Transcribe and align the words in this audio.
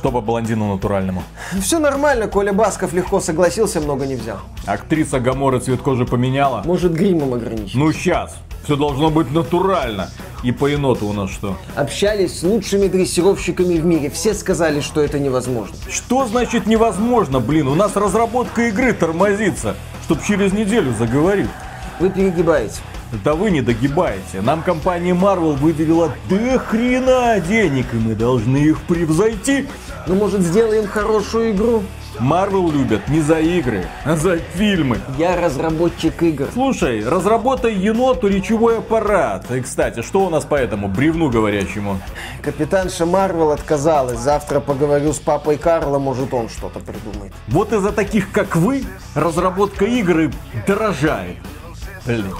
Что 0.00 0.10
по 0.10 0.22
блондину 0.22 0.72
натуральному? 0.72 1.22
Все 1.60 1.78
нормально, 1.78 2.26
Коля 2.26 2.54
Басков 2.54 2.94
легко 2.94 3.20
согласился, 3.20 3.82
много 3.82 4.06
не 4.06 4.16
взял. 4.16 4.38
Актриса 4.64 5.20
Гамора 5.20 5.60
цвет 5.60 5.82
кожи 5.82 6.06
поменяла? 6.06 6.62
Может, 6.64 6.94
гримом 6.94 7.34
ограничить. 7.34 7.74
Ну, 7.74 7.92
сейчас. 7.92 8.34
Все 8.64 8.76
должно 8.76 9.10
быть 9.10 9.30
натурально. 9.30 10.08
И 10.42 10.52
по 10.52 10.68
еноту 10.68 11.06
у 11.06 11.12
нас 11.12 11.28
что? 11.28 11.54
Общались 11.76 12.40
с 12.40 12.42
лучшими 12.42 12.88
дрессировщиками 12.88 13.74
в 13.74 13.84
мире. 13.84 14.08
Все 14.08 14.32
сказали, 14.32 14.80
что 14.80 15.02
это 15.02 15.18
невозможно. 15.18 15.76
Что 15.90 16.26
значит 16.26 16.66
невозможно, 16.66 17.38
блин? 17.38 17.68
У 17.68 17.74
нас 17.74 17.94
разработка 17.94 18.68
игры 18.68 18.94
тормозится, 18.94 19.76
чтоб 20.04 20.22
через 20.22 20.54
неделю 20.54 20.94
заговорил. 20.98 21.48
Вы 22.00 22.08
перегибаете. 22.08 22.80
Да 23.24 23.34
вы 23.34 23.50
не 23.50 23.60
догибаете. 23.60 24.40
Нам 24.40 24.62
компания 24.62 25.12
Marvel 25.12 25.54
выделила 25.54 26.10
до 26.30 26.58
хрена 26.58 27.38
денег, 27.40 27.92
и 27.92 27.96
мы 27.96 28.14
должны 28.14 28.56
их 28.56 28.80
превзойти. 28.82 29.68
Ну, 30.06 30.14
может, 30.14 30.40
сделаем 30.40 30.86
хорошую 30.86 31.52
игру? 31.52 31.82
Марвел 32.18 32.70
любят 32.70 33.08
не 33.08 33.20
за 33.20 33.38
игры, 33.40 33.86
а 34.04 34.16
за 34.16 34.38
фильмы. 34.38 34.98
Я 35.18 35.40
разработчик 35.40 36.22
игр. 36.22 36.48
Слушай, 36.52 37.06
разработай 37.06 37.74
еноту 37.74 38.28
речевой 38.28 38.78
аппарат. 38.78 39.50
И, 39.50 39.60
кстати, 39.60 40.02
что 40.02 40.26
у 40.26 40.30
нас 40.30 40.44
по 40.44 40.54
этому 40.54 40.88
бревну 40.88 41.30
говорящему? 41.30 41.98
Капитанша 42.42 43.06
Марвел 43.06 43.52
отказалась. 43.52 44.18
Завтра 44.18 44.60
поговорю 44.60 45.12
с 45.12 45.18
папой 45.18 45.56
Карла, 45.56 45.98
может 45.98 46.32
он 46.34 46.48
что-то 46.48 46.80
придумает. 46.80 47.32
Вот 47.48 47.72
из-за 47.72 47.92
таких, 47.92 48.30
как 48.32 48.56
вы, 48.56 48.84
разработка 49.14 49.84
игры 49.84 50.30
дорожает. 50.66 51.36
Блин. 52.06 52.34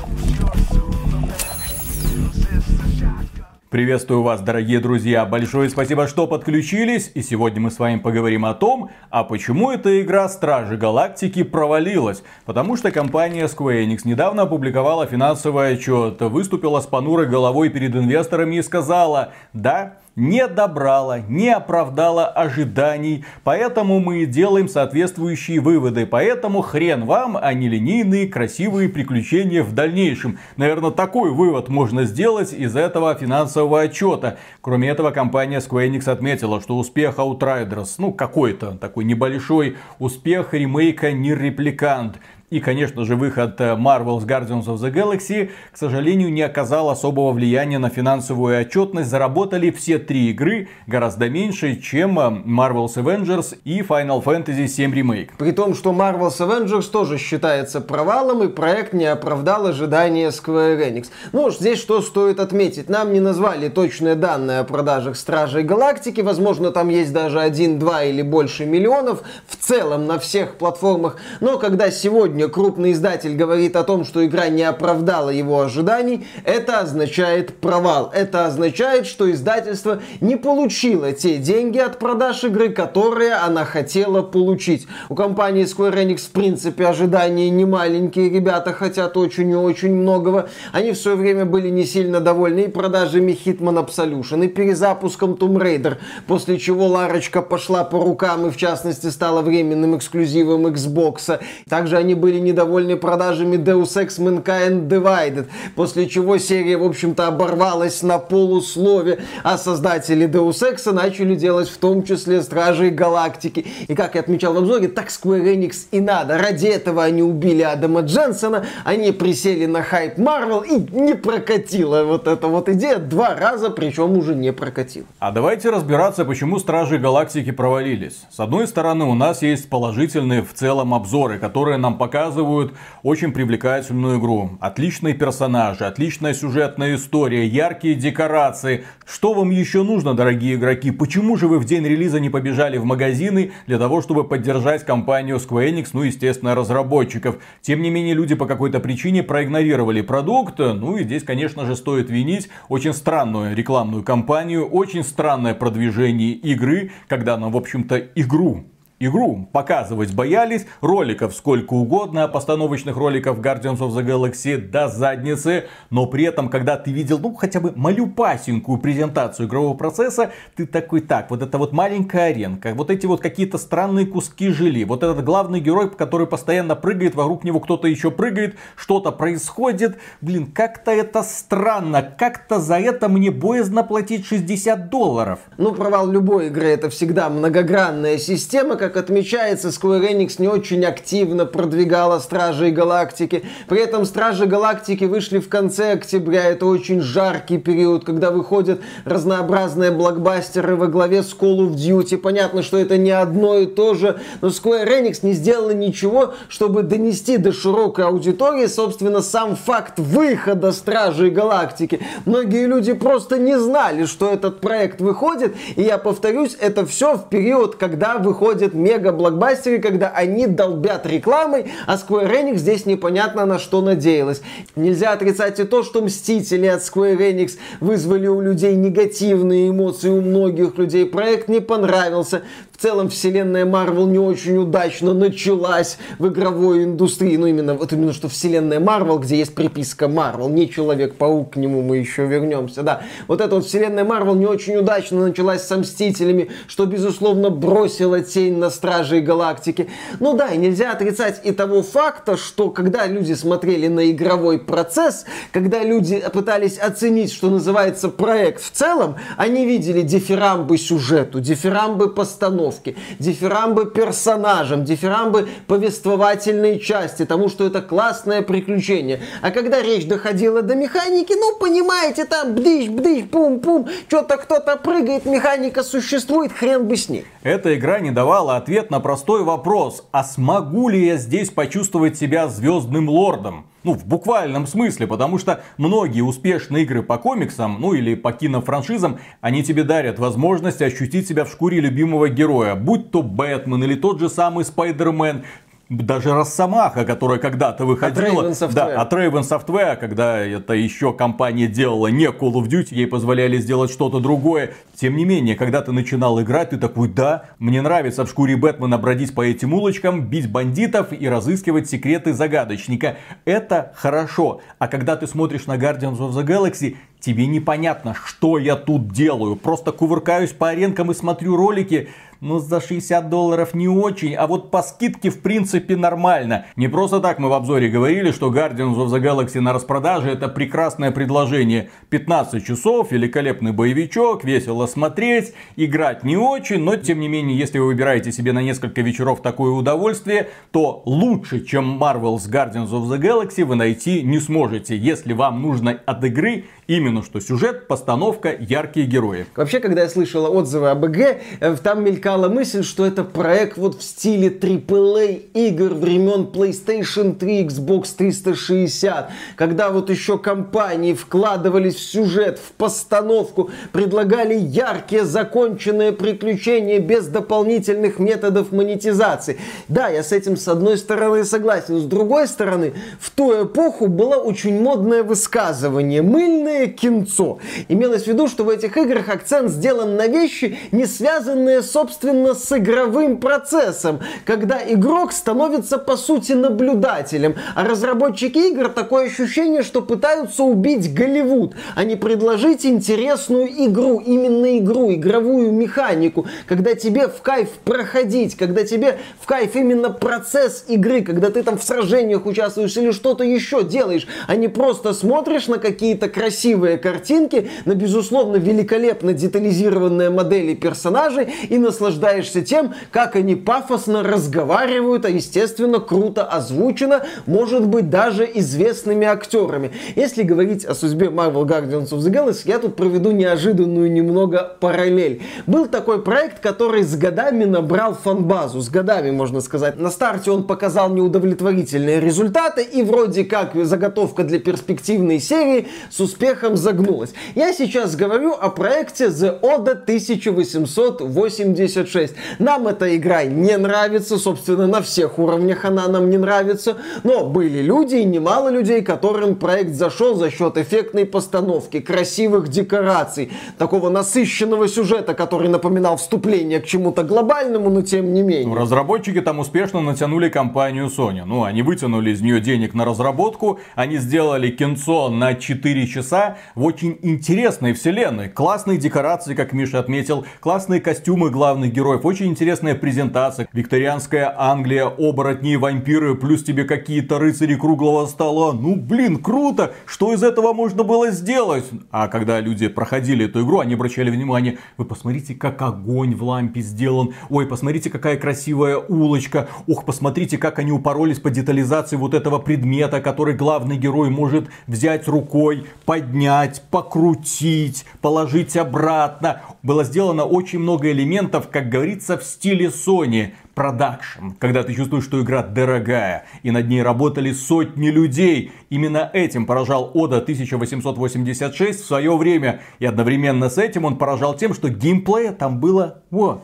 Приветствую 3.71 4.23
вас, 4.23 4.41
дорогие 4.41 4.81
друзья. 4.81 5.25
Большое 5.25 5.71
спасибо, 5.71 6.09
что 6.09 6.27
подключились. 6.27 7.13
И 7.15 7.23
сегодня 7.23 7.61
мы 7.61 7.71
с 7.71 7.79
вами 7.79 8.01
поговорим 8.01 8.45
о 8.45 8.55
том, 8.55 8.91
а 9.11 9.23
почему 9.23 9.71
эта 9.71 10.03
игра 10.03 10.29
Стражи 10.29 10.77
Галактики 10.77 11.45
провалилась. 11.45 12.25
Потому 12.47 12.77
что 12.77 12.91
компания 12.91 13.45
Square 13.45 13.87
Enix 13.87 14.01
недавно 14.05 14.43
опубликовала 14.43 15.07
финансовый 15.07 15.75
отчет, 15.75 16.21
выступила 16.21 16.81
с 16.81 16.87
понурой 16.87 17.29
головой 17.29 17.69
перед 17.69 17.95
инвесторами 17.95 18.57
и 18.57 18.63
сказала, 18.63 19.33
да, 19.53 19.99
не 20.21 20.47
добрала, 20.47 21.21
не 21.21 21.49
оправдала 21.49 22.27
ожиданий, 22.27 23.25
поэтому 23.43 24.01
мы 24.01 24.27
делаем 24.27 24.69
соответствующие 24.69 25.61
выводы. 25.61 26.07
Поэтому 26.07 26.61
хрен 26.61 27.07
вам, 27.07 27.39
а 27.41 27.55
не 27.55 27.69
линейные 27.69 28.29
красивые 28.29 28.91
приключения 28.91 29.63
в 29.63 29.73
дальнейшем. 29.73 30.39
Наверное, 30.57 30.91
такой 30.91 31.31
вывод 31.31 31.69
можно 31.69 32.05
сделать 32.05 32.53
из 32.53 32.77
этого 32.77 33.15
финансового 33.15 33.81
отчета. 33.81 34.37
Кроме 34.61 34.91
этого, 34.91 35.11
компания 35.11 35.59
Square 35.59 35.89
Enix 35.89 36.11
отметила, 36.11 36.61
что 36.61 36.77
успех 36.77 37.19
Outriders, 37.19 37.95
ну 37.97 38.13
какой-то 38.13 38.73
такой 38.73 39.05
небольшой 39.05 39.79
успех 39.99 40.53
ремейка 40.53 41.13
не 41.13 41.35
репликант 41.35 42.19
и, 42.51 42.61
конечно 42.61 43.05
же, 43.05 43.17
выход 43.17 43.61
э, 43.61 43.77
Marvel's 43.77 44.27
Guardians 44.27 44.67
of 44.67 44.77
the 44.77 44.93
Galaxy, 44.93 45.51
к 45.73 45.77
сожалению, 45.77 46.33
не 46.33 46.43
оказал 46.43 46.91
особого 46.91 47.33
влияния 47.33 47.79
на 47.79 47.91
финансовую 47.91 48.61
отчетность. 48.61 49.09
Заработали 49.09 49.71
все 49.71 49.99
три 49.99 50.31
игры 50.31 50.69
гораздо 50.87 51.29
меньше, 51.29 51.77
чем 51.77 52.19
э, 52.19 52.23
Marvel's 52.45 52.97
Avengers 52.97 53.57
и 53.65 53.81
Final 53.81 54.23
Fantasy 54.23 54.65
VII 54.65 54.93
Remake. 54.93 55.31
При 55.39 55.53
том, 55.53 55.75
что 55.75 55.93
Marvel's 55.93 56.39
Avengers 56.39 56.91
тоже 56.91 57.19
считается 57.19 57.81
провалом, 57.81 58.43
и 58.43 58.49
проект 58.49 58.93
не 58.93 59.07
оправдал 59.07 59.67
ожидания 59.67 60.29
Square 60.29 60.81
Enix. 60.81 61.07
Ну 61.33 61.51
здесь 61.51 61.79
что 61.81 62.03
стоит 62.03 62.41
отметить. 62.41 62.89
Нам 62.89 63.13
не 63.13 63.21
назвали 63.21 63.69
точные 63.69 64.17
данные 64.17 64.59
о 64.59 64.65
продажах 64.65 65.17
Стражей 65.17 65.63
Галактики. 65.63 66.21
Возможно, 66.21 66.73
там 66.73 66.89
есть 66.89 67.13
даже 67.13 67.41
один, 67.41 67.79
два 67.79 68.03
или 68.03 68.23
больше 68.23 68.67
миллионов 68.67 69.23
в 69.47 69.57
целом 69.57 70.07
на 70.07 70.19
всех 70.19 70.57
платформах. 70.57 71.17
Но 71.41 71.59
когда 71.59 71.91
сегодня 71.91 72.40
сегодня 72.41 72.49
крупный 72.49 72.93
издатель 72.93 73.37
говорит 73.37 73.77
о 73.77 73.85
том, 73.85 74.05
что 74.05 74.25
игра 74.25 74.49
не 74.49 74.63
оправдала 74.63 75.29
его 75.31 75.61
ожиданий, 75.61 76.27
это 76.45 76.81
означает 76.81 77.59
провал. 77.61 78.11
Это 78.15 78.47
означает, 78.47 79.07
что 79.07 79.31
издательство 79.31 80.01
не 80.21 80.37
получило 80.37 81.13
те 81.13 81.37
деньги 81.37 81.79
от 81.79 81.99
продаж 81.99 82.45
игры, 82.45 82.71
которые 82.71 83.35
она 83.35 83.65
хотела 83.65 84.23
получить. 84.23 84.87
У 85.11 85.15
компании 85.15 85.65
Square 85.65 85.95
Enix 85.95 86.29
в 86.29 86.31
принципе 86.31 86.87
ожидания 86.87 87.51
не 87.51 87.67
маленькие, 87.67 88.31
ребята 88.31 88.73
хотят 88.73 89.17
очень 89.17 89.51
и 89.51 89.55
очень 89.55 89.95
многого. 89.95 90.49
Они 90.73 90.93
в 90.93 90.97
свое 90.97 91.17
время 91.17 91.45
были 91.45 91.69
не 91.69 91.85
сильно 91.85 92.21
довольны 92.21 92.61
и 92.61 92.69
продажами 92.69 93.33
Hitman 93.33 93.85
Absolution, 93.85 94.45
и 94.45 94.49
перезапуском 94.49 95.35
Tomb 95.35 95.59
Raider, 95.59 95.99
после 96.27 96.59
чего 96.59 96.87
Ларочка 96.87 97.43
пошла 97.43 97.85
по 97.85 98.03
рукам 98.03 98.47
и 98.47 98.51
в 98.51 98.57
частности 98.57 99.09
стала 99.09 99.43
временным 99.43 99.97
эксклюзивом 99.97 100.67
Xbox. 100.69 101.41
Также 101.69 101.97
они 101.99 102.15
были 102.15 102.30
были 102.31 102.39
недовольны 102.39 102.97
продажами 102.97 103.57
Deus 103.57 103.97
Ex 103.97 104.21
Mankind 104.21 104.87
Divided, 104.87 105.49
после 105.75 106.09
чего 106.09 106.39
серия, 106.39 106.77
в 106.77 106.85
общем-то, 106.85 107.27
оборвалась 107.27 108.05
на 108.05 108.19
полуслове, 108.19 109.19
а 109.43 109.59
создатели 109.59 110.29
Deus 110.29 110.63
Ex 110.63 110.93
начали 110.93 111.35
делать 111.35 111.69
в 111.69 111.77
том 111.79 112.05
числе 112.05 112.41
Стражей 112.43 112.91
Галактики. 112.91 113.67
И 113.89 113.97
как 113.97 114.15
я 114.15 114.21
отмечал 114.21 114.55
в 114.55 114.59
обзоре, 114.59 114.87
так 114.87 115.09
Square 115.09 115.57
Enix 115.57 115.87
и 115.91 116.01
надо. 116.01 116.39
Ради 116.39 116.69
этого 116.69 117.03
они 117.03 117.25
убили 117.25 117.63
Адама 117.63 118.03
Дженсона, 118.03 118.65
они 118.85 119.11
присели 119.11 119.67
на 119.67 119.83
хайп 119.83 120.17
Marvel 120.17 120.65
и 120.65 120.79
не 120.97 121.15
прокатила 121.15 122.05
вот 122.05 122.29
эта 122.29 122.47
вот 122.47 122.69
идея 122.69 122.99
два 122.99 123.35
раза, 123.35 123.71
причем 123.71 124.17
уже 124.17 124.37
не 124.37 124.53
прокатила. 124.53 125.07
А 125.19 125.33
давайте 125.33 125.71
разбираться, 125.71 126.25
почему 126.25 126.61
Стражи 126.61 126.99
Галактики 126.99 127.51
провалились. 127.51 128.21
С 128.31 128.39
одной 128.39 128.69
стороны, 128.69 129.05
у 129.07 129.15
нас 129.15 129.43
есть 129.43 129.69
положительные 129.69 130.43
в 130.43 130.55
целом 130.55 130.95
обзоры, 130.95 131.41
которые 131.41 131.77
нам 131.77 131.99
показывают 131.99 132.20
показывают 132.21 132.75
очень 133.03 133.33
привлекательную 133.33 134.19
игру. 134.19 134.51
Отличные 134.61 135.15
персонажи, 135.15 135.87
отличная 135.87 136.35
сюжетная 136.35 136.97
история, 136.97 137.47
яркие 137.47 137.95
декорации. 137.95 138.85
Что 139.07 139.33
вам 139.33 139.49
еще 139.49 139.83
нужно, 139.83 140.13
дорогие 140.13 140.57
игроки? 140.57 140.91
Почему 140.91 141.39
же 141.39 141.49
вы 141.49 141.59
в 141.59 141.65
день 141.65 141.83
релиза 141.87 142.21
не 142.21 142.29
побежали 142.29 142.77
в 142.77 142.85
магазины 142.85 143.53
для 143.67 143.79
того, 143.79 144.03
чтобы 144.03 144.25
поддержать 144.25 144.85
компанию 144.85 145.39
Square 145.39 145.71
Enix, 145.71 145.89
ну, 145.95 146.03
естественно, 146.03 146.55
разработчиков? 146.55 147.39
Тем 147.63 147.81
не 147.81 147.89
менее, 147.89 148.15
люди 148.15 148.35
по 148.35 148.45
какой-то 148.45 148.81
причине 148.81 149.23
проигнорировали 149.23 150.03
продукт. 150.03 150.59
Ну 150.59 150.99
и 150.99 151.05
здесь, 151.05 151.25
конечно 151.25 151.65
же, 151.65 151.75
стоит 151.75 152.11
винить 152.11 152.51
очень 152.69 152.93
странную 152.93 153.57
рекламную 153.57 154.03
кампанию, 154.03 154.67
очень 154.67 155.05
странное 155.05 155.55
продвижение 155.55 156.33
игры, 156.33 156.91
когда 157.09 157.35
она, 157.35 157.49
в 157.49 157.57
общем-то, 157.57 157.97
игру 158.15 158.67
игру 159.01 159.49
показывать 159.51 160.15
боялись, 160.15 160.67
роликов 160.83 161.35
сколько 161.35 161.73
угодно, 161.73 162.29
постановочных 162.29 162.97
роликов 162.97 163.41
Guardians 163.41 163.79
of 163.79 163.93
the 163.93 164.05
Galaxy 164.05 164.59
до 164.59 164.89
задницы, 164.89 165.65
но 165.89 166.07
при 166.07 166.25
этом, 166.25 166.51
когда 166.51 166.77
ты 166.77 166.93
видел, 166.93 167.19
ну, 167.19 167.35
хотя 167.35 167.61
бы 167.61 167.73
малюпасенькую 167.75 168.79
презентацию 168.79 169.49
игрового 169.49 169.75
процесса, 169.75 170.33
ты 170.55 170.67
такой, 170.67 171.01
так, 171.01 171.31
вот 171.31 171.41
это 171.41 171.57
вот 171.57 171.73
маленькая 171.73 172.31
аренка, 172.31 172.75
вот 172.75 172.91
эти 172.91 173.07
вот 173.07 173.23
какие-то 173.23 173.57
странные 173.57 174.05
куски 174.05 174.51
жили, 174.51 174.85
вот 174.85 175.03
этот 175.03 175.25
главный 175.25 175.61
герой, 175.61 175.91
который 175.91 176.27
постоянно 176.27 176.77
прыгает, 176.77 177.15
вокруг 177.15 177.43
него 177.43 177.59
кто-то 177.61 177.89
еще 177.89 178.11
прыгает, 178.11 178.57
что-то 178.77 179.13
происходит, 179.13 179.99
блин, 180.21 180.53
как-то 180.53 180.91
это 180.91 181.23
странно, 181.23 182.03
как-то 182.03 182.61
за 182.61 182.79
это 182.79 183.09
мне 183.09 183.31
боязно 183.31 183.83
платить 183.83 184.27
60 184.27 184.91
долларов. 184.91 185.39
Ну, 185.57 185.73
провал 185.73 186.07
любой 186.07 186.49
игры 186.49 186.67
это 186.67 186.91
всегда 186.91 187.31
многогранная 187.31 188.19
система, 188.19 188.77
как 188.77 188.90
как 188.91 189.05
отмечается, 189.05 189.69
Square 189.69 190.11
Enix 190.11 190.35
не 190.39 190.49
очень 190.49 190.85
активно 190.85 191.47
продвигала 191.47 192.19
Стражи 192.19 192.71
Галактики. 192.71 193.45
При 193.69 193.81
этом 193.81 194.05
Стражи 194.05 194.47
Галактики 194.47 195.05
вышли 195.05 195.39
в 195.39 195.49
конце 195.49 195.93
октября. 195.93 196.45
Это 196.47 196.67
очень 196.67 197.01
жаркий 197.01 197.59
период, 197.59 198.05
когда 198.05 198.31
выходят 198.33 198.81
разнообразные 199.05 199.93
блокбастеры 199.93 200.75
во 200.75 200.89
главе 200.89 201.23
с 201.23 201.33
Call 201.33 201.59
of 201.59 201.75
Duty. 201.75 202.17
Понятно, 202.17 202.63
что 202.63 202.79
это 202.79 202.99
не 202.99 203.13
одно 203.13 203.59
и 203.59 203.67
то 203.67 203.95
же, 203.95 204.19
но 204.41 204.49
Square 204.49 204.89
Enix 204.89 205.21
не 205.23 205.35
сделала 205.35 205.71
ничего, 205.71 206.35
чтобы 206.49 206.83
донести 206.83 207.37
до 207.37 207.53
широкой 207.53 208.07
аудитории, 208.07 208.67
собственно, 208.67 209.21
сам 209.21 209.55
факт 209.55 210.01
выхода 210.01 210.73
Стражей 210.73 211.31
Галактики. 211.31 212.01
Многие 212.27 212.67
люди 212.67 212.93
просто 212.93 213.39
не 213.39 213.57
знали, 213.57 214.07
что 214.07 214.31
этот 214.31 214.61
проект 214.61 215.01
выходит, 215.01 215.55
и 215.77 215.83
я 215.83 215.97
повторюсь, 215.97 216.57
это 216.61 216.85
все 216.87 217.17
в 217.17 217.29
период, 217.29 217.77
когда 217.77 218.19
выходит 218.19 218.75
мега-блокбастеры, 218.83 219.79
когда 219.79 220.09
они 220.09 220.47
долбят 220.47 221.07
рекламой, 221.07 221.67
а 221.87 221.97
Square 221.97 222.31
Enix 222.31 222.57
здесь 222.57 222.87
непонятно 222.87 223.47
на 223.47 223.59
что 223.59 223.81
надеялась. 223.81 224.43
Нельзя 224.77 225.13
отрицать 225.13 225.61
и 225.61 225.65
то, 225.65 225.83
что 225.83 226.03
Мстители 226.03 226.67
от 226.67 226.81
Square 226.81 227.19
Enix 227.19 227.53
вызвали 227.81 228.27
у 228.27 228.41
людей 228.41 228.75
негативные 228.75 229.71
эмоции, 229.71 230.09
у 230.09 230.21
многих 230.21 230.79
людей 230.79 231.07
проект 231.07 231.49
не 231.49 231.61
понравился. 231.61 232.43
В 232.81 232.83
целом 232.83 233.11
вселенная 233.11 233.67
Марвел 233.67 234.07
не 234.07 234.19
очень 234.19 234.57
удачно 234.57 235.13
началась 235.13 235.99
в 236.19 236.29
игровой 236.29 236.85
индустрии. 236.85 237.37
Ну, 237.37 237.47
именно 237.47 237.75
вот 237.75 237.93
именно 237.93 238.15
что 238.15 238.31
вселенная 238.31 238.81
Марвел, 238.81 239.19
где 239.19 239.37
есть 239.37 239.55
приписка 239.55 240.09
Марвел, 240.09 240.49
не 240.49 240.67
Человек-паук, 240.67 241.53
к 241.53 241.57
нему 241.57 241.83
мы 241.83 241.99
еще 241.99 242.25
вернемся, 242.25 242.83
да. 242.83 243.03
Вот 243.29 243.43
эта 243.43 243.57
вот 243.57 243.67
вселенная 243.67 244.05
Марвел 244.05 244.35
не 244.35 244.47
очень 244.47 244.77
удачно 244.77 245.27
началась 245.27 245.63
со 245.63 245.77
Мстителями, 245.77 246.49
что, 246.69 246.87
безусловно, 246.87 247.51
бросило 247.51 248.23
тень 248.23 248.57
на 248.57 248.71
Стражей 248.71 249.21
Галактики. 249.21 249.91
Ну 250.19 250.33
да, 250.33 250.49
и 250.49 250.57
нельзя 250.57 250.93
отрицать 250.93 251.43
и 251.45 251.53
того 251.53 251.83
факта, 251.83 252.39
что 252.39 252.71
когда 252.71 253.07
люди 253.07 253.35
смотрели 253.35 253.89
на 253.89 254.11
игровой 254.11 254.59
процесс, 254.59 255.27
когда 255.53 255.85
люди 255.85 256.25
пытались 256.33 256.79
оценить, 256.79 257.31
что 257.31 257.51
называется, 257.51 258.09
проект 258.09 258.63
в 258.63 258.71
целом, 258.71 259.17
они 259.37 259.67
видели 259.67 260.01
дифирамбы 260.01 260.79
сюжету, 260.79 261.41
дифирамбы 261.41 262.09
постановки, 262.09 262.70
дифирамбы 263.19 263.87
персонажам, 263.87 264.85
дифирамбы 264.85 265.49
повествовательной 265.67 266.79
части, 266.79 267.25
тому, 267.25 267.49
что 267.49 267.67
это 267.67 267.83
классное 267.83 268.43
приключение. 268.43 269.21
А 269.43 269.51
когда 269.51 269.83
речь 269.83 270.07
доходила 270.07 270.63
до 270.63 270.75
механики, 270.75 271.33
ну, 271.33 271.59
понимаете, 271.59 272.25
там 272.25 272.55
бдыщ, 272.55 272.89
бдыщ, 272.89 273.29
пум-пум, 273.29 273.89
что-то 274.09 274.37
кто-то 274.37 274.77
прыгает, 274.77 275.25
механика 275.27 275.83
существует, 275.83 276.53
хрен 276.53 276.87
бы 276.87 276.97
с 276.97 277.09
ней. 277.09 277.25
Эта 277.43 277.75
игра 277.77 278.01
не 278.01 278.11
давала 278.11 278.57
ответ 278.57 278.91
на 278.91 279.01
простой 279.01 279.43
вопрос, 279.43 280.05
а 280.13 280.25
смогу 280.25 280.89
ли 280.89 281.07
я 281.07 281.17
здесь 281.17 281.51
почувствовать 281.51 282.19
себя 282.19 282.49
звездным 282.49 283.09
лордом? 283.09 283.67
Ну, 283.83 283.95
в 283.95 284.07
буквальном 284.07 284.67
смысле, 284.67 285.07
потому 285.07 285.39
что 285.39 285.63
многие 285.79 286.21
успешные 286.21 286.85
игры 286.85 287.03
по 287.03 287.17
комиксам, 287.17 287.79
ну 287.81 287.95
или 287.95 288.15
по 288.15 288.31
кинофраншизам, 288.31 289.19
они 289.41 289.63
тебе 289.63 289.85
дарят 289.85 290.19
возможность 290.19 290.83
ощутить 290.83 291.27
себя 291.27 291.47
в 291.47 291.51
шкуре 291.51 291.81
любимого 291.81 292.29
героя. 292.29 292.75
Будь 292.75 293.11
то 293.11 293.23
Бэтмен 293.23 293.83
или 293.83 293.95
тот 293.95 294.21
же 294.21 294.29
самый 294.29 294.67
Спайдермен, 294.67 295.45
даже 295.91 296.33
Росомаха, 296.33 297.05
которая 297.05 297.39
когда-то 297.39 297.85
выходила... 297.85 298.43
От 298.43 298.47
Raven 298.47 298.73
Да, 298.75 299.03
от 299.03 299.13
Raven 299.13 299.43
Software, 299.43 299.97
когда 299.97 300.39
это 300.39 300.73
еще 300.73 301.13
компания 301.13 301.67
делала 301.67 302.07
не 302.07 302.27
Call 302.27 302.53
of 302.53 302.69
Duty, 302.69 302.95
ей 302.95 303.09
позволяли 303.09 303.59
сделать 303.59 303.91
что-то 303.91 304.21
другое. 304.21 304.73
Тем 304.95 305.17
не 305.17 305.25
менее, 305.25 305.57
когда 305.57 305.83
ты 305.83 305.91
начинал 305.91 306.41
играть, 306.41 306.71
ты 306.71 306.79
такой, 306.79 307.09
да, 307.09 307.47
мне 307.59 307.83
нравится 307.83 308.25
в 308.25 308.31
шкуре 308.31 308.57
Бэтмена 308.57 308.99
бродить 308.99 309.35
по 309.35 309.45
этим 309.45 309.75
улочкам, 309.75 310.29
бить 310.29 310.49
бандитов 310.49 311.09
и 311.13 311.29
разыскивать 311.29 311.91
секреты 311.91 312.35
загадочника. 312.35 313.17
Это 313.45 313.93
хорошо. 313.97 314.61
А 314.79 314.87
когда 314.87 315.17
ты 315.17 315.27
смотришь 315.27 315.67
на 315.67 315.77
Guardians 315.77 316.19
of 316.19 316.31
the 316.31 316.47
Galaxy, 316.47 316.97
тебе 317.21 317.47
непонятно, 317.47 318.15
что 318.25 318.59
я 318.59 318.77
тут 318.77 319.13
делаю. 319.13 319.57
Просто 319.57 319.93
кувыркаюсь 319.93 320.53
по 320.53 320.69
аренкам 320.69 321.11
и 321.11 321.15
смотрю 321.15 321.57
ролики 321.57 322.09
ну 322.41 322.59
за 322.59 322.81
60 322.81 323.29
долларов 323.29 323.75
не 323.75 323.89
очень, 323.89 324.35
а 324.35 324.47
вот 324.47 324.71
по 324.71 324.83
скидке 324.83 325.31
в 325.31 325.41
принципе 325.41 325.97
нормально. 325.97 326.67
Не 326.77 326.89
просто 326.89 327.21
так 327.21 327.39
мы 327.39 327.49
в 327.49 327.53
обзоре 327.53 327.89
говорили, 327.89 328.33
что 328.33 328.53
Guardians 328.53 328.97
of 328.97 329.09
the 329.09 329.21
Galaxy 329.21 329.61
на 329.61 329.73
распродаже 329.73 330.31
это 330.31 330.49
прекрасное 330.49 331.11
предложение. 331.11 331.91
15 332.09 332.65
часов, 332.65 333.13
великолепный 333.13 333.73
боевичок, 333.73 334.45
весело 334.45 334.87
смотреть, 334.87 335.53
играть 335.77 336.25
не 336.25 336.37
очень, 336.37 336.81
но 336.81 336.97
тем 336.97 337.21
не 337.21 337.29
менее, 337.29 337.59
если 337.59 337.79
вы 337.79 337.87
выбираете 337.87 338.33
себе 338.33 338.53
на 338.53 338.63
несколько 338.63 339.03
вечеров 339.03 339.43
такое 339.43 339.73
удовольствие, 339.73 340.49
то 340.71 341.03
лучше, 341.05 341.65
чем 341.65 342.03
Marvel's 342.03 342.49
Guardians 342.51 342.91
of 342.91 343.05
the 343.09 343.19
Galaxy 343.21 343.65
вы 343.65 343.77
найти 343.77 344.23
не 344.23 344.39
сможете, 344.39 344.97
если 344.97 345.33
вам 345.33 345.61
нужно 345.61 346.01
от 346.07 346.25
игры 346.25 346.65
именно 346.91 347.23
что 347.23 347.41
сюжет, 347.41 347.87
постановка, 347.87 348.55
яркие 348.59 349.07
герои. 349.07 349.47
Вообще, 349.55 349.79
когда 349.79 350.03
я 350.03 350.09
слышала 350.09 350.49
отзывы 350.49 350.91
об 350.91 351.07
ЭГ, 351.07 351.39
э, 351.61 351.77
там 351.83 352.03
мелькала 352.03 352.49
мысль, 352.49 352.83
что 352.83 353.07
это 353.07 353.23
проект 353.23 353.77
вот 353.77 354.01
в 354.01 354.03
стиле 354.03 354.49
AAA 354.49 355.51
игр 355.55 355.95
времен 355.95 356.49
PlayStation 356.53 357.37
3, 357.37 357.67
Xbox 357.67 358.09
360, 358.17 359.31
когда 359.55 359.91
вот 359.91 360.11
еще 360.11 360.37
компании 360.37 361.15
вкладывались 361.15 361.95
в 361.95 362.03
сюжет, 362.03 362.59
в 362.59 362.73
постановку, 362.73 363.71
предлагали 363.93 364.55
яркие 364.55 365.25
законченные 365.25 366.11
приключения 366.11 366.99
без 366.99 367.29
дополнительных 367.29 368.19
методов 368.19 368.73
монетизации. 368.73 369.59
Да, 369.87 370.09
я 370.09 370.25
с 370.25 370.33
этим 370.33 370.57
с 370.57 370.67
одной 370.67 370.99
стороны 370.99 371.45
согласен, 371.45 372.01
с 372.01 372.05
другой 372.05 372.49
стороны, 372.49 372.95
в 373.21 373.31
ту 373.31 373.65
эпоху 373.65 374.09
было 374.09 374.35
очень 374.35 374.81
модное 374.83 375.23
высказывание. 375.23 376.23
Мыльные 376.23 376.80
полное 376.81 376.87
кинцо. 376.87 377.59
Имелось 377.89 378.25
в 378.25 378.27
виду, 378.27 378.49
что 378.49 378.65
в 378.65 378.69
этих 378.69 378.97
играх 378.97 379.29
акцент 379.29 379.71
сделан 379.71 380.17
на 380.17 380.27
вещи, 380.27 380.79
не 380.93 381.07
связанные, 381.07 381.83
собственно, 381.83 382.55
с 382.55 382.77
игровым 382.77 383.39
процессом, 383.39 384.21
когда 384.45 384.79
игрок 384.87 385.33
становится, 385.33 385.99
по 385.99 386.17
сути, 386.17 386.53
наблюдателем, 386.53 387.57
а 387.75 387.85
разработчики 387.85 388.59
игр 388.71 388.89
такое 388.89 389.27
ощущение, 389.27 389.83
что 389.83 390.03
пытаются 390.03 390.63
убить 390.63 391.13
Голливуд, 391.15 391.75
а 391.95 392.05
не 392.05 392.17
предложить 392.17 392.87
интересную 392.87 393.69
игру, 393.87 394.21
именно 394.21 394.79
игру, 394.79 395.13
игровую 395.13 395.73
механику, 395.73 396.47
когда 396.67 396.95
тебе 396.95 397.29
в 397.29 397.43
кайф 397.43 397.69
проходить, 397.85 398.57
когда 398.57 398.85
тебе 398.85 399.19
в 399.41 399.47
кайф 399.47 399.77
именно 399.77 400.11
процесс 400.11 400.85
игры, 400.89 401.23
когда 401.23 401.51
ты 401.51 401.63
там 401.63 401.79
в 401.79 401.83
сражениях 401.83 402.47
участвуешь 402.47 402.97
или 402.97 403.11
что-то 403.11 403.45
еще 403.45 403.83
делаешь, 403.83 404.27
а 404.47 404.57
не 404.57 404.69
просто 404.69 405.13
смотришь 405.13 405.69
на 405.69 405.79
какие-то 405.79 406.29
красивые 406.29 406.70
красивые 406.71 406.99
картинки, 406.99 407.69
на, 407.85 407.95
безусловно, 407.95 408.57
великолепно 408.57 409.33
детализированные 409.33 410.31
модели 410.31 410.75
персонажей 410.75 411.49
и 411.69 411.79
наслаждаешься 411.79 412.63
тем, 412.63 412.95
как 413.11 413.35
они 413.35 413.57
пафосно 413.57 414.23
разговаривают, 414.23 415.25
а, 415.25 415.31
естественно, 415.31 415.99
круто 415.99 416.45
озвучено, 416.45 417.23
может 417.47 417.87
быть, 417.87 418.09
даже 418.09 418.49
известными 418.55 419.27
актерами. 419.27 419.91
Если 420.15 420.45
говорить 420.45 420.85
о 420.85 420.95
судьбе 420.95 421.27
Marvel 421.27 421.67
Guardians 421.67 422.11
of 422.11 422.19
the 422.19 422.31
Galaxy, 422.31 422.63
я 422.67 422.79
тут 422.79 422.95
проведу 422.95 423.33
неожиданную 423.33 424.11
немного 424.13 424.77
параллель. 424.79 425.43
Был 425.67 425.87
такой 425.87 426.23
проект, 426.23 426.61
который 426.61 427.03
с 427.03 427.17
годами 427.17 427.65
набрал 427.65 428.15
фанбазу, 428.15 428.81
с 428.81 428.89
годами, 428.89 429.33
можно 429.33 429.61
сказать. 429.61 429.99
На 429.99 430.11
старте 430.11 430.53
он 430.53 430.65
показал 430.65 431.11
неудовлетворительные 431.11 432.21
результаты, 432.21 432.83
и 432.83 433.03
вроде 433.03 433.45
как 433.45 433.75
заготовка 433.75 434.45
для 434.45 434.61
перспективной 434.61 435.41
серии 435.41 435.89
с 436.11 436.21
успехом 436.21 436.60
успехом 436.61 436.77
загнулась. 436.77 437.33
Я 437.55 437.73
сейчас 437.73 438.17
говорю 438.17 438.53
о 438.53 438.69
проекте 438.71 439.27
The 439.27 439.61
Oda 439.61 439.93
1886. 439.93 442.35
Нам 442.59 442.87
эта 442.87 443.17
игра 443.17 443.45
не 443.45 443.79
нравится, 443.79 444.39
собственно, 444.39 444.87
на 444.87 445.01
всех 445.01 445.39
уровнях 445.39 445.85
она 445.85 446.09
нам 446.09 446.31
не 446.31 446.39
нравится, 446.39 446.97
но 447.25 447.47
были 447.47 447.83
люди 447.83 448.17
и 448.17 448.25
немало 448.25 448.71
людей, 448.71 449.03
которым 449.03 449.57
проект 449.57 449.95
зашел 449.95 450.35
за 450.35 450.51
счет 450.51 450.77
эффектной 450.77 451.25
постановки, 451.25 452.01
красивых 452.01 452.69
декораций, 452.69 453.51
такого 453.79 454.11
насыщенного 454.11 454.89
сюжета, 454.89 455.35
который 455.35 455.69
напоминал 455.69 456.17
вступление 456.17 456.81
к 456.81 456.87
чему-то 456.87 457.23
глобальному, 457.23 457.91
но 457.91 458.03
тем 458.03 458.35
не 458.35 458.43
менее. 458.43 458.67
Ну, 458.67 458.75
разработчики 458.75 459.41
там 459.41 459.59
успешно 459.59 460.01
натянули 460.01 460.49
компанию 460.49 461.07
Sony. 461.07 461.45
Ну, 461.47 461.65
они 461.65 461.83
вытянули 461.83 462.31
из 462.31 462.41
нее 462.41 462.61
денег 462.61 462.95
на 462.95 463.05
разработку, 463.05 463.79
они 463.95 464.19
сделали 464.19 464.71
кинцо 464.71 465.31
на 465.31 465.55
4 465.55 466.07
часа, 466.07 466.40
в 466.75 466.85
очень 466.85 467.19
интересной 467.23 467.93
вселенной. 467.93 468.49
Классные 468.49 468.99
декорации, 468.99 469.55
как 469.55 469.73
Миша 469.73 469.99
отметил, 469.99 470.45
классные 470.61 471.01
костюмы 471.01 471.51
главных 471.51 471.93
героев, 471.93 472.25
очень 472.25 472.47
интересная 472.47 472.95
презентация. 472.95 473.69
Викторианская 473.73 474.55
Англия, 474.57 475.07
оборотни, 475.07 475.77
вампиры, 475.77 476.35
плюс 476.35 476.63
тебе 476.65 476.85
какие-то 476.85 477.39
рыцари 477.39 477.75
круглого 477.75 478.27
стола. 478.27 478.73
Ну, 478.73 478.97
блин, 478.97 479.39
круто! 479.39 479.93
Что 480.07 480.33
из 480.33 480.43
этого 480.43 480.73
можно 480.73 481.05
было 481.05 481.31
сделать? 481.31 481.85
А 482.11 482.29
когда 482.29 482.61
люди 482.61 482.89
проходили 482.89 483.47
эту 483.47 483.63
игру, 483.65 483.81
они 483.81 483.95
обращали 483.95 484.31
внимание, 484.31 484.79
вы 484.97 485.05
посмотрите, 485.05 485.55
как 485.55 485.81
огонь 485.83 486.35
в 486.35 486.43
лампе 486.43 486.81
сделан. 486.81 487.35
Ой, 487.49 487.67
посмотрите, 487.67 488.11
какая 488.11 488.37
красивая 488.37 488.97
улочка. 488.97 489.69
Ох, 489.87 490.05
посмотрите, 490.05 490.59
как 490.59 490.79
они 490.79 490.93
упоролись 490.93 491.39
по 491.39 491.51
детализации 491.51 492.17
вот 492.17 492.35
этого 492.35 492.59
предмета, 492.59 493.21
который 493.21 493.55
главный 493.55 493.97
герой 493.97 494.31
может 494.31 494.69
взять 494.87 495.29
рукой, 495.29 495.87
поднять 496.05 496.30
поднять, 496.31 496.83
покрутить, 496.91 498.05
положить 498.21 498.77
обратно. 498.77 499.63
Было 499.83 500.05
сделано 500.05 500.45
очень 500.45 500.79
много 500.79 501.11
элементов, 501.11 501.69
как 501.69 501.89
говорится, 501.89 502.39
в 502.39 502.45
стиле 502.45 502.87
Sony. 502.87 503.53
Продакшн, 503.75 504.51
когда 504.59 504.83
ты 504.83 504.95
чувствуешь, 504.95 505.25
что 505.25 505.41
игра 505.41 505.63
дорогая, 505.63 506.45
и 506.63 506.71
над 506.71 506.89
ней 506.89 507.03
работали 507.03 507.53
сотни 507.53 508.09
людей. 508.09 508.73
Именно 508.91 509.31
этим 509.33 509.67
поражал 509.67 510.11
Ода 510.15 510.39
1886 510.39 512.01
в 512.01 512.07
свое 512.07 512.37
время. 512.37 512.83
И 513.01 513.07
одновременно 513.07 513.69
с 513.71 513.79
этим 513.79 514.05
он 514.05 514.17
поражал 514.17 514.55
тем, 514.55 514.75
что 514.75 514.89
геймплея 514.89 515.53
там 515.53 515.81
было... 515.81 516.23
Во, 516.31 516.63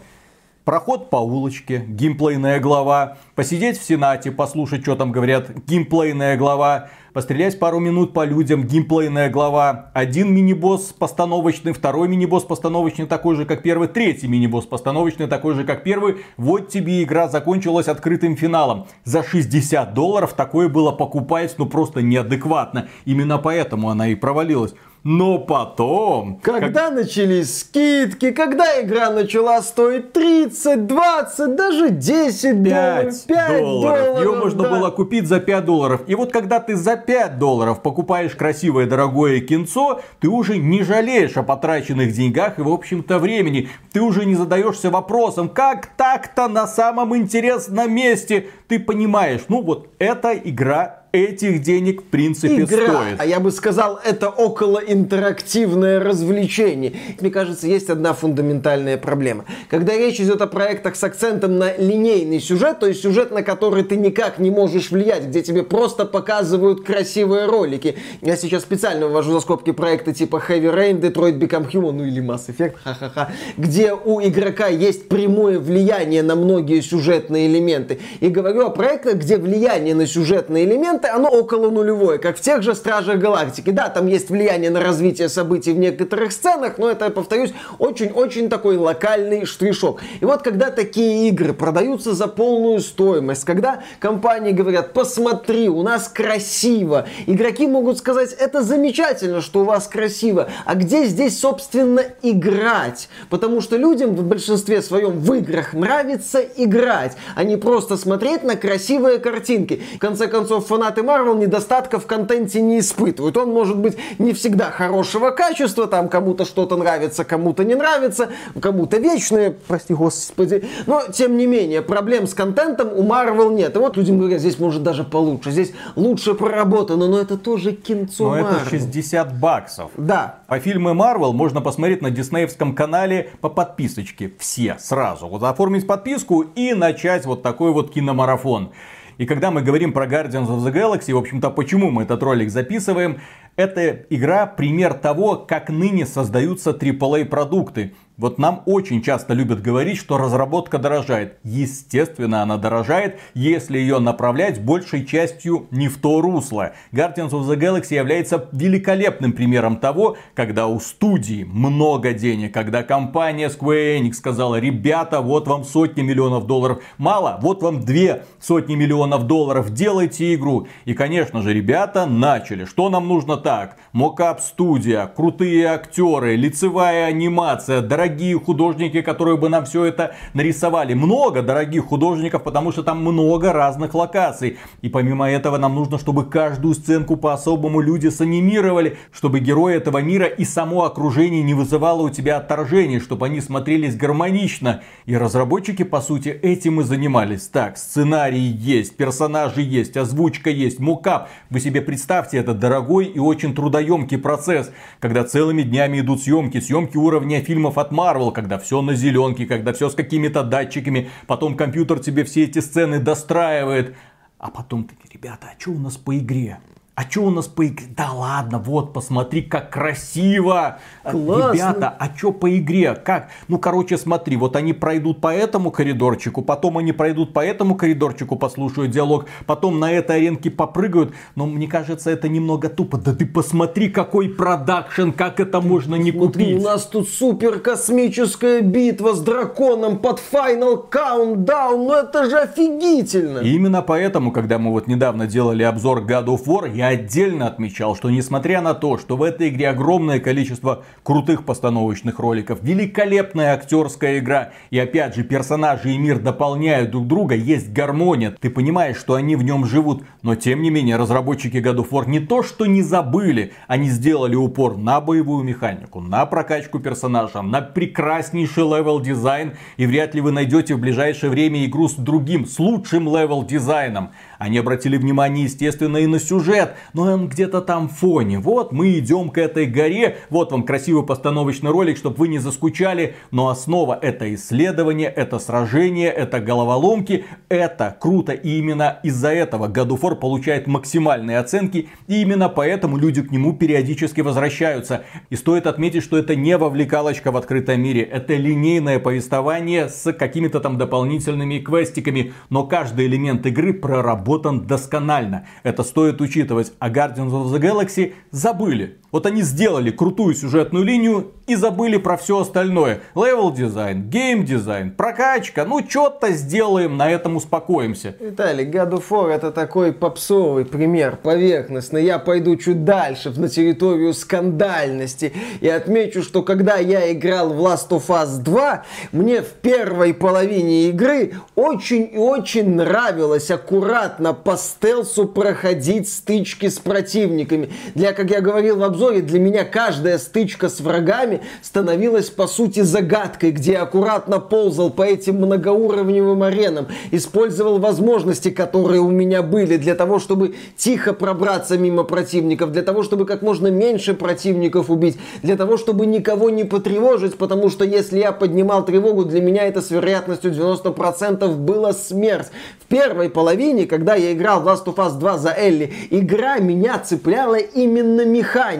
проход 0.64 1.10
по 1.10 1.16
улочке, 1.16 1.84
геймплейная 1.88 2.60
глава, 2.60 3.16
посидеть 3.34 3.78
в 3.78 3.84
Сенате, 3.84 4.30
послушать, 4.30 4.82
что 4.82 4.96
там 4.96 5.12
говорят, 5.12 5.48
геймплейная 5.66 6.36
глава, 6.36 6.90
пострелять 7.16 7.58
пару 7.58 7.80
минут 7.80 8.12
по 8.12 8.26
людям, 8.26 8.66
геймплейная 8.66 9.30
глава, 9.30 9.90
один 9.94 10.34
мини-босс 10.34 10.92
постановочный, 10.92 11.72
второй 11.72 12.08
мини-босс 12.08 12.44
постановочный 12.44 13.06
такой 13.06 13.36
же, 13.36 13.46
как 13.46 13.62
первый, 13.62 13.88
третий 13.88 14.28
мини-босс 14.28 14.66
постановочный 14.66 15.26
такой 15.26 15.54
же, 15.54 15.64
как 15.64 15.82
первый. 15.82 16.16
Вот 16.36 16.68
тебе 16.68 17.02
игра 17.02 17.28
закончилась 17.28 17.88
открытым 17.88 18.36
финалом. 18.36 18.86
За 19.04 19.22
60 19.22 19.94
долларов 19.94 20.34
такое 20.34 20.68
было 20.68 20.92
покупать, 20.92 21.54
ну 21.56 21.64
просто 21.64 22.02
неадекватно. 22.02 22.88
Именно 23.06 23.38
поэтому 23.38 23.88
она 23.88 24.08
и 24.08 24.14
провалилась. 24.14 24.74
Но 25.08 25.38
потом... 25.38 26.40
Когда 26.42 26.86
как... 26.86 26.94
начались 26.94 27.60
скидки, 27.60 28.32
когда 28.32 28.82
игра 28.82 29.08
начала 29.10 29.62
стоить 29.62 30.12
30, 30.12 30.88
20, 30.88 31.54
даже 31.54 31.90
10 31.90 32.42
5 32.42 32.62
долларов. 32.64 33.26
5 33.28 33.60
долларов. 33.60 34.04
долларов 34.04 34.18
Ее 34.18 34.34
можно 34.34 34.62
да. 34.64 34.70
было 34.70 34.90
купить 34.90 35.28
за 35.28 35.38
5 35.38 35.64
долларов. 35.64 36.00
И 36.08 36.16
вот 36.16 36.32
когда 36.32 36.58
ты 36.58 36.74
за 36.74 36.96
5 36.96 37.38
долларов 37.38 37.82
покупаешь 37.82 38.34
красивое 38.34 38.86
дорогое 38.86 39.38
кинцо, 39.38 40.00
ты 40.18 40.26
уже 40.26 40.58
не 40.58 40.82
жалеешь 40.82 41.36
о 41.36 41.44
потраченных 41.44 42.12
деньгах 42.12 42.58
и, 42.58 42.62
в 42.62 42.68
общем-то, 42.68 43.20
времени. 43.20 43.68
Ты 43.92 44.00
уже 44.00 44.26
не 44.26 44.34
задаешься 44.34 44.90
вопросом, 44.90 45.48
как 45.48 45.86
так-то 45.96 46.48
на 46.48 46.66
самом 46.66 47.16
интересном 47.16 47.92
месте. 47.92 48.48
Ты 48.66 48.80
понимаешь, 48.80 49.42
ну 49.46 49.62
вот 49.62 49.86
эта 50.00 50.32
игра 50.32 51.05
этих 51.24 51.62
денег 51.62 52.02
в 52.02 52.04
принципе 52.04 52.62
Игра, 52.62 52.86
стоит. 52.86 53.16
А 53.18 53.26
я 53.26 53.40
бы 53.40 53.50
сказал, 53.50 54.00
это 54.04 54.28
около 54.28 54.78
интерактивное 54.78 56.00
развлечение. 56.00 56.92
Мне 57.20 57.30
кажется, 57.30 57.66
есть 57.66 57.90
одна 57.90 58.12
фундаментальная 58.14 58.96
проблема. 58.96 59.44
Когда 59.68 59.96
речь 59.96 60.20
идет 60.20 60.40
о 60.40 60.46
проектах 60.46 60.96
с 60.96 61.04
акцентом 61.04 61.58
на 61.58 61.76
линейный 61.76 62.40
сюжет, 62.40 62.80
то 62.80 62.86
есть 62.86 63.02
сюжет, 63.02 63.30
на 63.30 63.42
который 63.42 63.84
ты 63.84 63.96
никак 63.96 64.38
не 64.38 64.50
можешь 64.50 64.90
влиять, 64.90 65.24
где 65.24 65.42
тебе 65.42 65.62
просто 65.62 66.04
показывают 66.04 66.84
красивые 66.84 67.46
ролики. 67.46 67.96
Я 68.22 68.36
сейчас 68.36 68.62
специально 68.62 69.08
ввожу 69.08 69.32
за 69.32 69.40
скобки 69.40 69.72
проекты 69.72 70.12
типа 70.12 70.42
Heavy 70.48 70.74
Rain, 70.74 71.00
Detroit 71.00 71.38
Become 71.38 71.70
Human, 71.70 71.92
ну 71.92 72.04
или 72.04 72.22
Mass 72.22 72.48
Effect, 72.48 72.74
ха-ха-ха, 72.82 73.30
где 73.56 73.92
у 73.92 74.20
игрока 74.20 74.68
есть 74.68 75.08
прямое 75.08 75.58
влияние 75.58 76.22
на 76.22 76.34
многие 76.36 76.80
сюжетные 76.80 77.46
элементы. 77.46 77.98
И 78.20 78.28
говорю 78.28 78.66
о 78.66 78.70
проектах, 78.70 79.16
где 79.16 79.36
влияние 79.36 79.94
на 79.94 80.06
сюжетные 80.06 80.64
элементы 80.64 81.05
это 81.06 81.16
оно 81.16 81.28
около 81.28 81.70
нулевое, 81.70 82.18
как 82.18 82.36
в 82.36 82.40
тех 82.40 82.62
же 82.62 82.74
Стражах 82.74 83.18
Галактики. 83.18 83.70
Да, 83.70 83.88
там 83.88 84.06
есть 84.06 84.30
влияние 84.30 84.70
на 84.70 84.80
развитие 84.80 85.28
событий 85.28 85.72
в 85.72 85.78
некоторых 85.78 86.32
сценах, 86.32 86.78
но 86.78 86.90
это, 86.90 87.10
повторюсь, 87.10 87.52
очень-очень 87.78 88.48
такой 88.48 88.76
локальный 88.76 89.44
штришок. 89.44 90.00
И 90.20 90.24
вот 90.24 90.42
когда 90.42 90.70
такие 90.70 91.28
игры 91.28 91.52
продаются 91.52 92.14
за 92.14 92.26
полную 92.26 92.80
стоимость, 92.80 93.44
когда 93.44 93.82
компании 94.00 94.52
говорят, 94.52 94.92
посмотри, 94.92 95.68
у 95.68 95.82
нас 95.82 96.08
красиво, 96.08 97.06
игроки 97.26 97.66
могут 97.66 97.98
сказать, 97.98 98.32
это 98.32 98.62
замечательно, 98.62 99.40
что 99.40 99.60
у 99.60 99.64
вас 99.64 99.86
красиво, 99.86 100.48
а 100.64 100.74
где 100.74 101.04
здесь, 101.06 101.38
собственно, 101.38 102.02
играть? 102.22 103.08
Потому 103.30 103.60
что 103.60 103.76
людям 103.76 104.14
в 104.14 104.22
большинстве 104.24 104.82
своем 104.82 105.18
в 105.18 105.34
играх 105.34 105.72
нравится 105.72 106.40
играть, 106.40 107.16
а 107.34 107.44
не 107.44 107.56
просто 107.56 107.96
смотреть 107.96 108.42
на 108.42 108.56
красивые 108.56 109.18
картинки. 109.18 109.82
В 109.96 109.98
конце 109.98 110.26
концов, 110.26 110.66
фанаты 110.66 110.95
фанаты 110.96 111.02
Марвел 111.02 111.36
недостатков 111.36 112.04
в 112.04 112.06
контенте 112.06 112.60
не 112.60 112.78
испытывают. 112.78 113.36
Он 113.36 113.52
может 113.52 113.78
быть 113.78 113.96
не 114.18 114.32
всегда 114.32 114.70
хорошего 114.70 115.30
качества, 115.30 115.86
там 115.86 116.08
кому-то 116.08 116.44
что-то 116.44 116.76
нравится, 116.76 117.24
кому-то 117.24 117.64
не 117.64 117.74
нравится, 117.74 118.28
кому-то 118.60 118.98
вечное, 118.98 119.54
прости 119.66 119.94
господи. 119.94 120.64
Но, 120.86 121.02
тем 121.12 121.36
не 121.36 121.46
менее, 121.46 121.82
проблем 121.82 122.26
с 122.26 122.34
контентом 122.34 122.92
у 122.92 123.02
Марвел 123.02 123.50
нет. 123.50 123.76
И 123.76 123.78
вот 123.78 123.96
людям 123.96 124.18
говорят, 124.18 124.40
здесь 124.40 124.58
может 124.58 124.82
даже 124.82 125.04
получше, 125.04 125.50
здесь 125.50 125.72
лучше 125.96 126.34
проработано, 126.34 127.08
но 127.08 127.18
это 127.18 127.36
тоже 127.36 127.72
кинцо 127.72 128.30
Но 128.30 128.36
это 128.36 128.68
60 128.68 129.38
баксов. 129.38 129.90
Да. 129.96 130.40
А 130.48 130.58
фильмы 130.58 130.94
Марвел 130.94 131.32
можно 131.32 131.60
посмотреть 131.60 132.02
на 132.02 132.10
диснеевском 132.10 132.74
канале 132.74 133.30
по 133.40 133.48
подписочке. 133.48 134.32
Все 134.38 134.76
сразу. 134.78 135.28
Вот 135.28 135.42
оформить 135.42 135.86
подписку 135.86 136.42
и 136.42 136.74
начать 136.74 137.26
вот 137.26 137.42
такой 137.42 137.72
вот 137.72 137.92
киномарафон. 137.92 138.70
И 139.18 139.24
когда 139.24 139.50
мы 139.50 139.62
говорим 139.62 139.92
про 139.92 140.06
Guardians 140.06 140.48
of 140.48 140.58
the 140.58 140.72
Galaxy, 140.72 141.14
в 141.14 141.16
общем-то, 141.16 141.50
почему 141.50 141.90
мы 141.90 142.02
этот 142.02 142.22
ролик 142.22 142.50
записываем, 142.50 143.20
эта 143.56 144.04
игра 144.10 144.46
пример 144.46 144.92
того, 144.94 145.36
как 145.36 145.70
ныне 145.70 146.04
создаются 146.04 146.72
AAA 146.72 147.24
продукты. 147.24 147.94
Вот 148.18 148.38
нам 148.38 148.62
очень 148.64 149.02
часто 149.02 149.34
любят 149.34 149.60
говорить, 149.60 149.98
что 149.98 150.16
разработка 150.16 150.78
дорожает. 150.78 151.36
Естественно, 151.44 152.40
она 152.40 152.56
дорожает, 152.56 153.20
если 153.34 153.76
ее 153.76 153.98
направлять 153.98 154.58
большей 154.62 155.04
частью 155.04 155.66
не 155.70 155.88
в 155.88 155.98
то 155.98 156.22
русло. 156.22 156.72
Guardians 156.92 157.32
of 157.32 157.42
the 157.42 157.58
Galaxy 157.58 157.94
является 157.94 158.48
великолепным 158.52 159.34
примером 159.34 159.76
того, 159.76 160.16
когда 160.34 160.66
у 160.66 160.80
студии 160.80 161.44
много 161.44 162.14
денег, 162.14 162.54
когда 162.54 162.82
компания 162.82 163.50
Square 163.50 164.00
Enix 164.00 164.14
сказала, 164.14 164.58
ребята, 164.58 165.20
вот 165.20 165.46
вам 165.46 165.62
сотни 165.64 166.00
миллионов 166.00 166.46
долларов. 166.46 166.82
Мало, 166.96 167.38
вот 167.42 167.62
вам 167.62 167.84
две 167.84 168.24
сотни 168.40 168.76
миллионов 168.76 169.24
долларов, 169.24 169.74
делайте 169.74 170.32
игру. 170.34 170.68
И, 170.86 170.94
конечно 170.94 171.42
же, 171.42 171.52
ребята 171.52 172.06
начали. 172.06 172.64
Что 172.64 172.88
нам 172.88 173.08
нужно 173.08 173.36
так? 173.36 173.76
Мокап 173.92 174.40
студия, 174.40 175.06
крутые 175.06 175.66
актеры, 175.66 176.34
лицевая 176.36 177.08
анимация, 177.08 177.82
дорогие 177.82 178.05
дорогие 178.06 178.38
художники, 178.38 179.02
которые 179.02 179.36
бы 179.36 179.48
нам 179.48 179.64
все 179.64 179.84
это 179.84 180.14
нарисовали. 180.32 180.94
Много 180.94 181.42
дорогих 181.42 181.86
художников, 181.86 182.44
потому 182.44 182.70
что 182.70 182.84
там 182.84 183.00
много 183.00 183.52
разных 183.52 183.94
локаций. 183.94 184.58
И 184.82 184.88
помимо 184.88 185.28
этого 185.28 185.58
нам 185.58 185.74
нужно, 185.74 185.98
чтобы 185.98 186.24
каждую 186.24 186.74
сценку 186.74 187.16
по-особому 187.16 187.80
люди 187.80 188.08
санимировали, 188.08 188.96
чтобы 189.12 189.40
герои 189.40 189.74
этого 189.74 189.98
мира 189.98 190.26
и 190.26 190.44
само 190.44 190.84
окружение 190.84 191.42
не 191.42 191.54
вызывало 191.54 192.02
у 192.02 192.10
тебя 192.10 192.36
отторжения, 192.36 193.00
чтобы 193.00 193.26
они 193.26 193.40
смотрелись 193.40 193.96
гармонично. 193.96 194.82
И 195.06 195.16
разработчики, 195.16 195.82
по 195.82 196.00
сути, 196.00 196.28
этим 196.28 196.80
и 196.80 196.84
занимались. 196.84 197.48
Так, 197.48 197.76
сценарий 197.76 198.38
есть, 198.38 198.96
персонажи 198.96 199.62
есть, 199.62 199.96
озвучка 199.96 200.50
есть, 200.50 200.78
мукап. 200.78 201.28
Вы 201.50 201.58
себе 201.58 201.80
представьте, 201.80 202.38
это 202.38 202.54
дорогой 202.54 203.06
и 203.06 203.18
очень 203.18 203.52
трудоемкий 203.52 204.18
процесс, 204.18 204.70
когда 205.00 205.24
целыми 205.24 205.62
днями 205.62 205.98
идут 205.98 206.22
съемки, 206.22 206.60
съемки 206.60 206.96
уровня 206.96 207.40
фильмов 207.40 207.78
от 207.78 207.90
Marvel, 207.96 208.32
когда 208.32 208.58
все 208.58 208.82
на 208.82 208.94
зеленке, 208.94 209.46
когда 209.46 209.72
все 209.72 209.88
с 209.88 209.94
какими-то 209.94 210.42
датчиками, 210.42 211.10
потом 211.26 211.56
компьютер 211.56 211.98
тебе 212.00 212.24
все 212.24 212.44
эти 212.44 212.58
сцены 212.58 212.98
достраивает. 212.98 213.96
А 214.38 214.50
потом 214.50 214.84
ты, 214.84 214.94
ребята, 215.12 215.48
а 215.56 215.60
что 215.60 215.70
у 215.70 215.78
нас 215.78 215.96
по 215.96 216.16
игре? 216.16 216.58
А 216.96 217.02
что 217.02 217.24
у 217.24 217.30
нас 217.30 217.46
по 217.46 217.66
игре? 217.66 217.88
Да 217.94 218.10
ладно, 218.10 218.58
вот, 218.58 218.94
посмотри, 218.94 219.42
как 219.42 219.68
красиво. 219.68 220.78
Классно. 221.02 221.52
Ребята, 221.52 221.94
а 221.98 222.08
что 222.16 222.32
по 222.32 222.56
игре? 222.56 222.94
Как? 222.94 223.28
Ну, 223.48 223.58
короче, 223.58 223.98
смотри, 223.98 224.36
вот 224.36 224.56
они 224.56 224.72
пройдут 224.72 225.20
по 225.20 225.28
этому 225.28 225.70
коридорчику, 225.70 226.40
потом 226.40 226.78
они 226.78 226.92
пройдут 226.92 227.34
по 227.34 227.44
этому 227.44 227.74
коридорчику, 227.74 228.36
послушают 228.36 228.92
диалог, 228.92 229.26
потом 229.44 229.78
на 229.78 229.92
этой 229.92 230.16
аренке 230.16 230.50
попрыгают. 230.50 231.12
Но 231.34 231.44
мне 231.44 231.68
кажется, 231.68 232.08
это 232.08 232.30
немного 232.30 232.70
тупо. 232.70 232.96
Да 232.96 233.14
ты 233.14 233.26
посмотри, 233.26 233.90
какой 233.90 234.30
продакшн, 234.30 235.10
как 235.10 235.38
это 235.38 235.60
можно 235.60 235.96
не 235.96 236.12
смотри, 236.12 236.44
купить. 236.44 236.60
У 236.62 236.64
нас 236.64 236.86
тут 236.86 237.10
супер 237.10 237.60
космическая 237.60 238.62
битва 238.62 239.12
с 239.12 239.20
драконом 239.20 239.98
под 239.98 240.18
Final 240.32 240.90
Countdown. 240.90 241.76
Ну 241.76 241.92
это 241.92 242.30
же 242.30 242.38
офигительно. 242.38 243.40
И 243.40 243.50
именно 243.50 243.82
поэтому, 243.82 244.32
когда 244.32 244.58
мы 244.58 244.72
вот 244.72 244.86
недавно 244.86 245.26
делали 245.26 245.62
обзор 245.62 246.00
God 246.00 246.24
of 246.28 246.46
War, 246.46 246.85
отдельно 246.88 247.46
отмечал, 247.46 247.96
что 247.96 248.10
несмотря 248.10 248.60
на 248.60 248.74
то, 248.74 248.98
что 248.98 249.16
в 249.16 249.22
этой 249.22 249.48
игре 249.48 249.68
огромное 249.68 250.20
количество 250.20 250.84
крутых 251.02 251.44
постановочных 251.44 252.18
роликов, 252.18 252.58
великолепная 252.62 253.54
актерская 253.54 254.18
игра, 254.18 254.50
и 254.70 254.78
опять 254.78 255.14
же 255.14 255.24
персонажи 255.24 255.90
и 255.90 255.98
мир 255.98 256.18
дополняют 256.18 256.90
друг 256.90 257.06
друга, 257.06 257.34
есть 257.34 257.72
гармония, 257.72 258.34
ты 258.40 258.50
понимаешь, 258.50 258.96
что 258.96 259.14
они 259.14 259.36
в 259.36 259.42
нем 259.42 259.66
живут, 259.66 260.04
но 260.22 260.34
тем 260.34 260.62
не 260.62 260.70
менее 260.70 260.96
разработчики 260.96 261.56
God 261.56 261.76
of 261.76 261.90
War 261.90 262.08
не 262.08 262.20
то, 262.20 262.42
что 262.42 262.66
не 262.66 262.82
забыли, 262.82 263.52
они 263.66 263.88
сделали 263.88 264.34
упор 264.34 264.76
на 264.76 265.00
боевую 265.00 265.44
механику, 265.44 266.00
на 266.00 266.26
прокачку 266.26 266.78
персонажа, 266.78 267.42
на 267.42 267.60
прекраснейший 267.60 268.64
level 268.64 269.00
design, 269.00 269.54
и 269.76 269.86
вряд 269.86 270.14
ли 270.14 270.20
вы 270.20 270.32
найдете 270.32 270.74
в 270.74 270.80
ближайшее 270.80 271.30
время 271.30 271.64
игру 271.64 271.88
с 271.88 271.94
другим, 271.94 272.46
с 272.46 272.58
лучшим 272.58 273.04
level 273.06 273.44
design 273.44 273.88
ом. 273.88 274.10
Они 274.38 274.58
обратили 274.58 274.96
внимание, 274.96 275.44
естественно, 275.44 275.96
и 275.98 276.06
на 276.06 276.18
сюжет, 276.18 276.74
но 276.92 277.02
он 277.02 277.28
где-то 277.28 277.60
там 277.60 277.88
в 277.88 277.92
фоне. 277.92 278.38
Вот 278.38 278.72
мы 278.72 278.98
идем 278.98 279.30
к 279.30 279.38
этой 279.38 279.66
горе, 279.66 280.18
вот 280.30 280.52
вам 280.52 280.64
красивый 280.64 281.04
постановочный 281.04 281.70
ролик, 281.70 281.96
чтобы 281.96 282.16
вы 282.16 282.28
не 282.28 282.38
заскучали, 282.38 283.14
но 283.30 283.48
основа 283.48 283.98
это 284.00 284.32
исследование, 284.34 285.08
это 285.08 285.38
сражение, 285.38 286.10
это 286.10 286.40
головоломки, 286.40 287.24
это 287.48 287.96
круто. 287.98 288.32
И 288.32 288.58
именно 288.58 288.98
из-за 289.02 289.32
этого 289.32 289.68
God 289.68 290.16
получает 290.16 290.66
максимальные 290.66 291.38
оценки, 291.38 291.88
и 292.06 292.22
именно 292.22 292.48
поэтому 292.48 292.96
люди 292.96 293.22
к 293.22 293.30
нему 293.30 293.54
периодически 293.54 294.20
возвращаются. 294.20 295.04
И 295.30 295.36
стоит 295.36 295.66
отметить, 295.66 296.02
что 296.02 296.18
это 296.18 296.36
не 296.36 296.56
вовлекалочка 296.56 297.32
в 297.32 297.36
открытом 297.36 297.80
мире, 297.80 298.02
это 298.02 298.34
линейное 298.34 298.98
повествование 298.98 299.88
с 299.88 300.12
какими-то 300.12 300.60
там 300.60 300.76
дополнительными 300.78 301.58
квестиками, 301.58 302.32
но 302.50 302.64
каждый 302.64 303.06
элемент 303.06 303.46
игры 303.46 303.72
проработан 303.72 304.25
проработан 304.26 304.66
досконально. 304.66 305.46
Это 305.62 305.82
стоит 305.84 306.20
учитывать. 306.20 306.72
А 306.80 306.90
Guardians 306.90 307.30
of 307.30 307.52
the 307.52 307.60
Galaxy 307.60 308.14
забыли. 308.30 308.98
Вот 309.16 309.24
они 309.24 309.40
сделали 309.40 309.90
крутую 309.90 310.34
сюжетную 310.34 310.84
линию 310.84 311.32
и 311.46 311.54
забыли 311.54 311.96
про 311.96 312.18
все 312.18 312.40
остальное. 312.40 313.00
Level 313.14 313.50
design, 313.50 314.10
game 314.10 314.44
дизайн, 314.44 314.90
прокачка. 314.90 315.64
Ну, 315.64 315.80
что-то 315.88 316.32
сделаем, 316.32 316.98
на 316.98 317.10
этом 317.10 317.36
успокоимся. 317.36 318.14
Виталий, 318.20 318.66
God 318.66 318.90
of 318.90 319.04
War 319.08 319.30
это 319.30 319.52
такой 319.52 319.92
попсовый 319.92 320.66
пример, 320.66 321.16
поверхностный. 321.22 322.04
Я 322.04 322.18
пойду 322.18 322.56
чуть 322.56 322.84
дальше, 322.84 323.30
на 323.30 323.48
территорию 323.48 324.12
скандальности. 324.12 325.32
И 325.60 325.68
отмечу, 325.68 326.22
что 326.22 326.42
когда 326.42 326.76
я 326.76 327.10
играл 327.12 327.54
в 327.54 327.60
Last 327.60 327.88
of 327.90 328.08
Us 328.08 328.38
2, 328.42 328.84
мне 329.12 329.40
в 329.40 329.48
первой 329.48 330.12
половине 330.12 330.88
игры 330.88 331.34
очень 331.54 332.10
и 332.12 332.18
очень 332.18 332.74
нравилось 332.74 333.50
аккуратно 333.50 334.34
по 334.34 334.56
стелсу 334.56 335.26
проходить 335.26 336.08
стычки 336.08 336.68
с 336.68 336.78
противниками. 336.78 337.70
Для, 337.94 338.12
как 338.12 338.30
я 338.30 338.40
говорил 338.40 338.78
в 338.78 338.82
обзоре, 338.82 339.05
для 339.06 339.38
меня 339.38 339.64
каждая 339.64 340.18
стычка 340.18 340.68
с 340.68 340.80
врагами 340.80 341.40
становилась 341.62 342.30
по 342.30 342.46
сути 342.46 342.80
загадкой, 342.80 343.52
где 343.52 343.72
я 343.72 343.82
аккуратно 343.82 344.40
ползал 344.40 344.90
по 344.90 345.02
этим 345.02 345.36
многоуровневым 345.36 346.42
аренам, 346.42 346.88
использовал 347.10 347.78
возможности, 347.78 348.50
которые 348.50 349.00
у 349.00 349.10
меня 349.10 349.42
были 349.42 349.76
для 349.76 349.94
того, 349.94 350.18
чтобы 350.18 350.56
тихо 350.76 351.12
пробраться 351.12 351.78
мимо 351.78 352.02
противников, 352.04 352.72
для 352.72 352.82
того, 352.82 353.02
чтобы 353.02 353.26
как 353.26 353.42
можно 353.42 353.68
меньше 353.68 354.14
противников 354.14 354.90
убить, 354.90 355.18
для 355.42 355.56
того, 355.56 355.76
чтобы 355.76 356.06
никого 356.06 356.50
не 356.50 356.64
потревожить, 356.64 357.36
потому 357.36 357.70
что 357.70 357.84
если 357.84 358.18
я 358.18 358.32
поднимал 358.32 358.84
тревогу, 358.84 359.24
для 359.24 359.40
меня 359.40 359.64
это 359.64 359.80
с 359.80 359.90
вероятностью 359.90 360.52
90% 360.52 361.54
было 361.54 361.92
смерть. 361.92 362.48
В 362.80 362.86
первой 362.86 363.30
половине, 363.30 363.86
когда 363.86 364.14
я 364.14 364.32
играл 364.32 364.60
в 364.60 364.68
Last 364.68 364.84
of 364.86 364.96
Us 364.96 365.18
2 365.18 365.38
за 365.38 365.50
Элли, 365.50 365.92
игра 366.10 366.58
меня 366.58 366.98
цепляла 366.98 367.56
именно 367.56 368.24